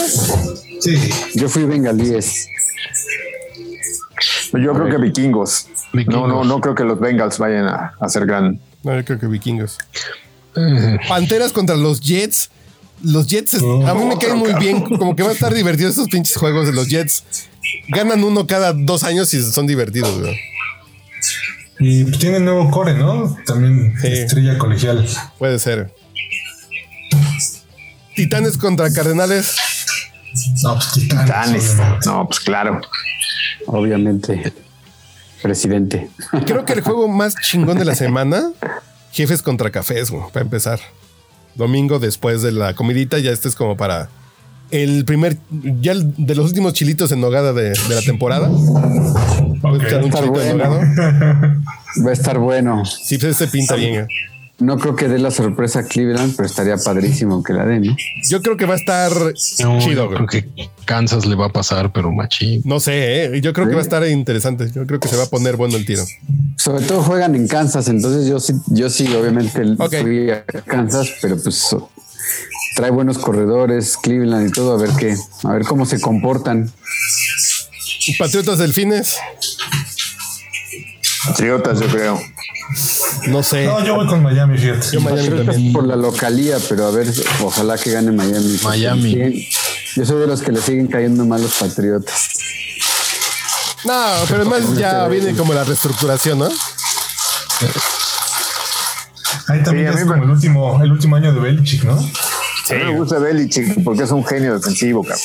[0.80, 0.96] Sí.
[1.34, 2.48] yo fui bengalíes.
[4.52, 5.66] Yo creo que vikingos.
[5.92, 6.20] Vikingos.
[6.20, 8.60] No, no, no creo que los Bengals vayan a, a ser gran.
[8.82, 9.78] No, yo creo que vikingos.
[10.56, 12.50] Eh, Panteras contra los Jets.
[13.02, 14.80] Los Jets, es- a mí me caen muy bien.
[14.82, 17.24] Como que va a estar divertido estos pinches juegos de los Jets.
[17.88, 20.38] Ganan uno cada dos años y son divertidos, güey.
[21.78, 23.36] Y pues, tiene nuevo core, ¿no?
[23.46, 24.06] También Sí.
[24.08, 25.06] estrella colegial.
[25.38, 25.92] Puede ser.
[28.14, 29.56] Titanes contra Cardenales.
[30.62, 31.26] No, pues Titanes.
[31.26, 31.70] Titanes.
[31.74, 32.06] obviamente.
[32.06, 32.80] No, pues claro.
[33.66, 34.52] Obviamente,
[35.42, 36.08] presidente.
[36.46, 38.50] Creo que el juego más chingón de la semana,
[39.12, 40.80] jefes contra cafés, güey, para empezar.
[41.54, 44.08] Domingo después de la comidita, ya este es como para
[44.70, 45.36] el primer,
[45.80, 48.50] ya el de los últimos chilitos en nogada de, de la temporada.
[49.80, 50.80] Está chilito en bueno.
[52.04, 52.84] Va a estar bueno.
[52.84, 53.94] Sí, pues este pinta bien.
[53.94, 54.06] güey.
[54.58, 57.96] No creo que dé la sorpresa a Cleveland, pero estaría padrísimo que la den, ¿no?
[58.30, 59.12] Yo creo que va a estar
[59.62, 60.48] no, chido, creo que
[60.86, 62.62] Kansas le va a pasar, pero machín.
[62.64, 63.40] No sé, ¿eh?
[63.42, 64.70] yo creo que va a estar interesante.
[64.74, 66.04] Yo creo que se va a poner bueno el tiro.
[66.56, 69.94] Sobre todo juegan en Kansas, entonces yo sí, yo sí, obviamente Ok.
[70.00, 71.76] fui a Kansas, pero pues
[72.76, 76.72] trae buenos corredores, Cleveland y todo, a ver qué, a ver cómo se comportan.
[78.18, 79.16] Patriotas Delfines,
[81.26, 82.20] Patriotas, yo creo.
[83.28, 83.66] no sé.
[83.66, 84.86] No, yo voy con Miami, fíjate.
[84.92, 85.72] Yo Miami también.
[85.72, 87.12] por la localía, pero a ver,
[87.42, 88.58] ojalá que gane Miami.
[88.62, 89.48] Miami.
[89.96, 92.30] Yo soy de los que le siguen cayendo mal los Patriotas.
[93.84, 96.48] No, pero además ya viene como la reestructuración, ¿no?
[99.48, 101.92] Ahí también Sí, es como me- el último, el último año de Belichick, ¿no?
[101.98, 105.20] A mí me gusta Belichick porque es un genio defensivo, cabrón.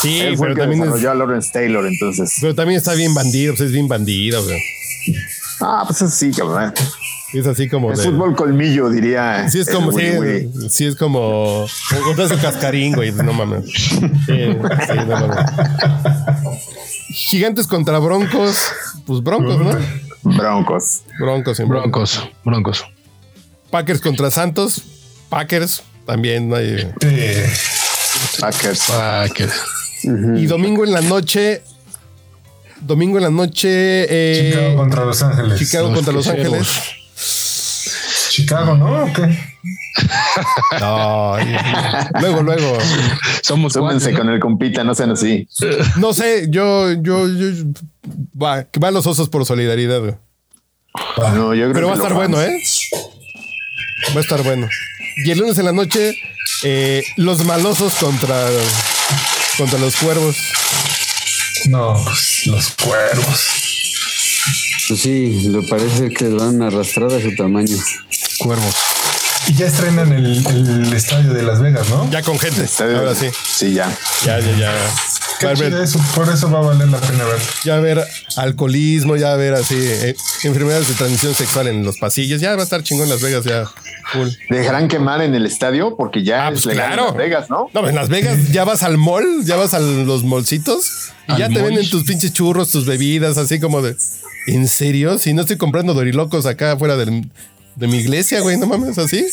[0.00, 2.34] Sí, Él fue pero el que también, desarrolló es, a Lawrence Taylor, entonces.
[2.40, 4.60] pero también está bien bandido, pues es bien bandido, güey.
[5.60, 6.72] Ah, pues sí, cabrón.
[7.32, 8.04] Es así como Es de...
[8.04, 9.48] fútbol colmillo, diría.
[9.48, 10.50] Sí, es como, sí, Willy.
[10.68, 11.66] sí, es como
[11.96, 13.10] encontrar su cascarín, güey.
[13.12, 13.64] No mames.
[13.64, 15.38] Sí, sí, no mames.
[17.08, 18.58] Gigantes contra Broncos.
[19.06, 19.78] Pues Broncos, ¿no?
[20.36, 21.02] Broncos.
[21.18, 22.20] Broncos, en Broncos.
[22.44, 22.84] Broncos, Broncos.
[23.72, 24.82] Packers contra Santos.
[25.28, 26.48] Packers también.
[26.48, 28.38] no hay- Sí.
[28.40, 28.82] Packers.
[28.86, 29.52] Packers.
[30.04, 31.62] Y domingo en la noche.
[32.80, 33.68] Domingo en la noche.
[34.08, 35.58] eh, Chicago contra Los Ángeles.
[35.58, 36.26] Chicago Los contra Los.
[36.28, 36.68] Ángeles.
[38.30, 39.04] Chicago, ¿no?
[39.04, 39.38] ¿O qué?
[40.80, 41.36] No,
[42.20, 42.78] luego, luego.
[43.42, 45.46] Somos Súmense con el compita, no sean así.
[45.98, 47.64] No sé, yo, yo, yo.
[48.40, 50.14] Va, que va los osos por solidaridad, güey.
[51.34, 52.40] No, yo creo Pero va a que estar bueno.
[52.42, 52.62] ¿eh?
[54.14, 54.68] Va a estar bueno.
[55.16, 56.14] Y el lunes en la noche,
[56.64, 58.48] Eh, los malosos contra,
[59.56, 60.36] contra los cuervos.
[61.66, 63.40] No, pues los cuervos.
[64.88, 67.76] Pues sí, le parece que lo van a arrastrar a su tamaño.
[68.38, 68.74] Cuervos.
[69.48, 72.08] Y ya estrenan el, el estadio de Las Vegas, ¿no?
[72.10, 72.62] Ya con gente.
[72.64, 73.26] Estadio- Ahora sí.
[73.58, 73.88] Sí, ya.
[74.24, 74.72] Ya, ya, ya.
[75.50, 77.38] Qué chido eso, por eso va a valer la pena ver.
[77.64, 78.04] ya haber
[78.36, 80.14] alcoholismo, ya haber así eh,
[80.44, 82.40] enfermedades de transmisión sexual en los pasillos.
[82.40, 83.64] Ya va a estar chingón Las Vegas, ya.
[84.12, 84.28] Full.
[84.50, 87.06] Dejarán quemar en el estadio porque ya Ah, es pues legal en claro.
[87.08, 87.68] Las Vegas, ¿no?
[87.72, 91.48] No, en Las Vegas ya vas al mall, ya vas a los molcitos y ya
[91.48, 91.64] te mall.
[91.64, 93.96] venden tus pinches churros, tus bebidas, así como de.
[94.48, 95.18] ¿En serio?
[95.18, 97.30] Si no estoy comprando dorilocos acá afuera del-
[97.74, 99.24] de mi iglesia, güey, no mames, así.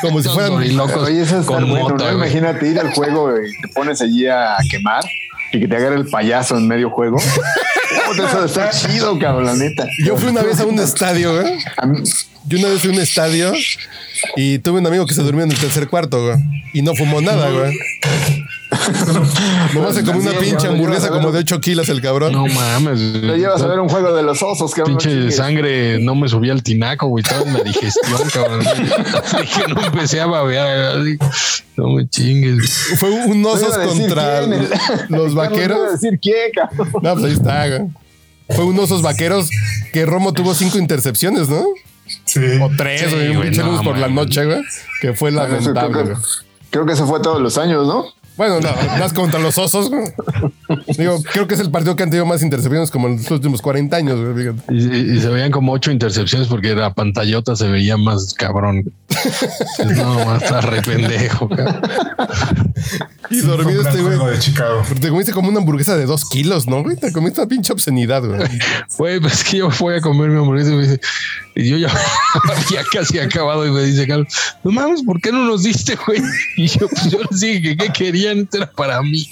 [0.00, 0.52] Como si fueran.
[0.52, 2.16] Dorilocos Oye, eso está con bueno, mota, ¿no?
[2.18, 2.30] güey.
[2.30, 5.02] Imagínate ir al juego y te pones allí a quemar
[5.52, 7.18] y que te agarre el payaso en medio juego.
[8.28, 9.86] Eso está chido, cabrón, la neta.
[10.04, 11.32] Yo fui una vez a un estadio,
[11.86, 12.02] mí-
[12.46, 13.52] Yo una vez fui a un estadio
[14.36, 16.36] y tuve un amigo que se durmió en el tercer cuarto, güey.
[16.72, 17.76] Y no fumó nada, güey.
[19.74, 22.32] Nomás se comió una pinche hamburguesa como de 8 kilos el cabrón.
[22.32, 23.00] No mames.
[23.12, 24.96] Te llevas a ver un juego de los osos, cabrón.
[24.96, 25.36] Pinche chingues.
[25.36, 27.22] sangre, no me subía al tinaco, güey.
[27.22, 28.60] Estaba en la digestión, cabrón.
[29.40, 30.98] Dije, no empecé a babear.
[31.76, 32.70] No me chingues.
[32.98, 35.92] Fue un No osos contra los Carlos, no vaqueros.
[35.92, 36.88] decir quién, cabrón.
[37.02, 37.88] No, pues ahí está, güey.
[38.50, 39.48] Fue un osos vaqueros
[39.92, 41.64] que Romo tuvo cinco intercepciones, ¿no?
[42.24, 42.40] Sí.
[42.60, 43.36] O tres, güey.
[43.36, 44.62] un pinche no, lunes por la noche, güey.
[45.00, 46.16] Que fue lamentable, creo, güey.
[46.16, 46.22] que,
[46.70, 48.06] creo que eso fue todos los años, ¿no?
[48.40, 49.90] Bueno, no, más contra los osos.
[50.96, 53.60] Digo, creo que es el partido que han tenido más intercepciones como en los últimos
[53.60, 54.18] 40 años.
[54.70, 58.90] Y, y- y se veían como ocho intercepciones porque la pantallota se veía más cabrón.
[59.94, 61.50] No, más está re pendejo.
[61.50, 61.82] cabrón.
[63.30, 64.16] Y dormido este, güey.
[64.16, 64.82] juego de Chicago.
[65.00, 66.96] Te comiste como una hamburguesa de dos kilos, ¿no, güey?
[66.96, 68.40] Te comiste una pinche obscenidad, güey.
[68.98, 71.00] Güey, pues es que yo fui a comer mi hamburguesa y me dice,
[71.54, 71.88] y yo ya
[72.44, 74.28] había casi acabado y me dice Carlos,
[74.64, 76.20] no mames, ¿por qué no nos diste, güey?
[76.56, 79.28] Y yo, pues yo les dije que qué querían, esto era para mí.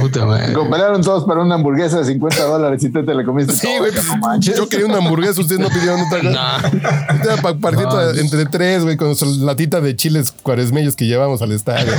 [0.00, 0.52] Puta madre.
[0.54, 3.52] Cooperaron todos para una hamburguesa de 50 dólares y tú te la comiste.
[3.54, 3.92] Sí, güey.
[3.92, 4.40] no.
[4.40, 6.58] Yo quería una hamburguesa, ustedes no pidieron otra cosa.
[6.72, 7.24] No.
[7.24, 11.52] Era pa- partido entre tres, güey, con su latita de chiles cuaresmeños que llevamos al
[11.52, 11.92] estadio.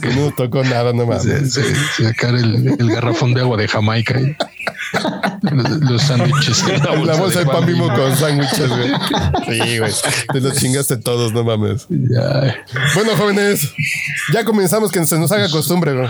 [0.00, 1.22] Que no tocó nada, no mames.
[1.22, 4.20] Se- se- sacar el, el garrafón de agua de Jamaica
[5.42, 7.88] los, los sándwiches la bolsa, La bolsa de pan Bimbo.
[7.88, 8.88] bimbo con sándwiches, güey.
[9.46, 9.92] Sí, güey.
[10.32, 11.86] Te los chingaste todos, no mames.
[11.88, 12.56] Ya,
[12.94, 13.72] Bueno, jóvenes,
[14.32, 16.08] ya comenzamos que se nos haga costumbre, güey.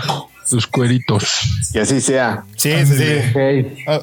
[0.51, 1.25] los cueritos.
[1.73, 2.43] Que así sea.
[2.55, 3.83] Sí, sí, sí.
[3.87, 4.01] Ah,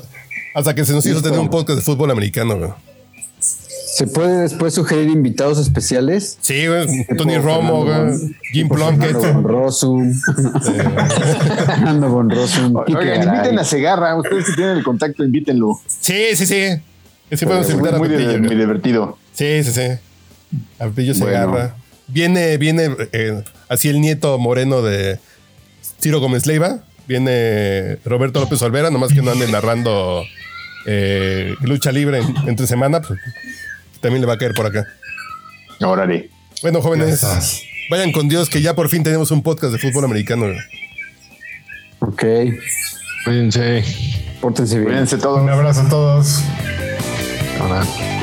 [0.54, 2.70] Hasta que se nos hizo tener un podcast de fútbol americano, güey.
[3.96, 6.36] ¿Se puede después sugerir invitados especiales?
[6.40, 7.06] Sí, güey.
[7.16, 8.36] Tony Romo, Fernando güey.
[8.52, 9.12] Jim Plunkett.
[9.12, 10.02] Fernando Bonrosu.
[11.66, 12.84] Fernando Bonrosu.
[12.86, 14.16] Quique Oigan, inviten a Segarra.
[14.16, 15.80] Ustedes que tienen el contacto, invítenlo.
[16.00, 16.62] Sí, sí, sí.
[17.32, 19.18] Sí, podemos Es muy, a Pepillo, divertido.
[19.32, 19.88] Sí, sí, sí.
[20.78, 21.38] A Pepillo se Bueno.
[21.38, 21.74] agarra.
[22.08, 25.18] Viene, viene eh, así el nieto moreno de
[26.00, 26.80] Ciro Gómez Leiva.
[27.08, 30.22] Viene Roberto López Olvera, nomás que no ande narrando
[30.86, 33.00] eh, lucha libre en- entre semana.
[33.00, 33.18] Pues,
[34.06, 34.86] también le va a caer por acá.
[35.80, 36.30] Órale.
[36.62, 37.62] Bueno, jóvenes, Gracias.
[37.90, 40.46] vayan con Dios que ya por fin tenemos un podcast de fútbol americano.
[41.98, 42.24] Ok.
[43.24, 43.84] Cuídense.
[44.40, 44.86] Pórtense bien.
[44.90, 45.40] Cuídense todos.
[45.40, 46.40] Un abrazo a todos.
[47.60, 48.15] Ahora.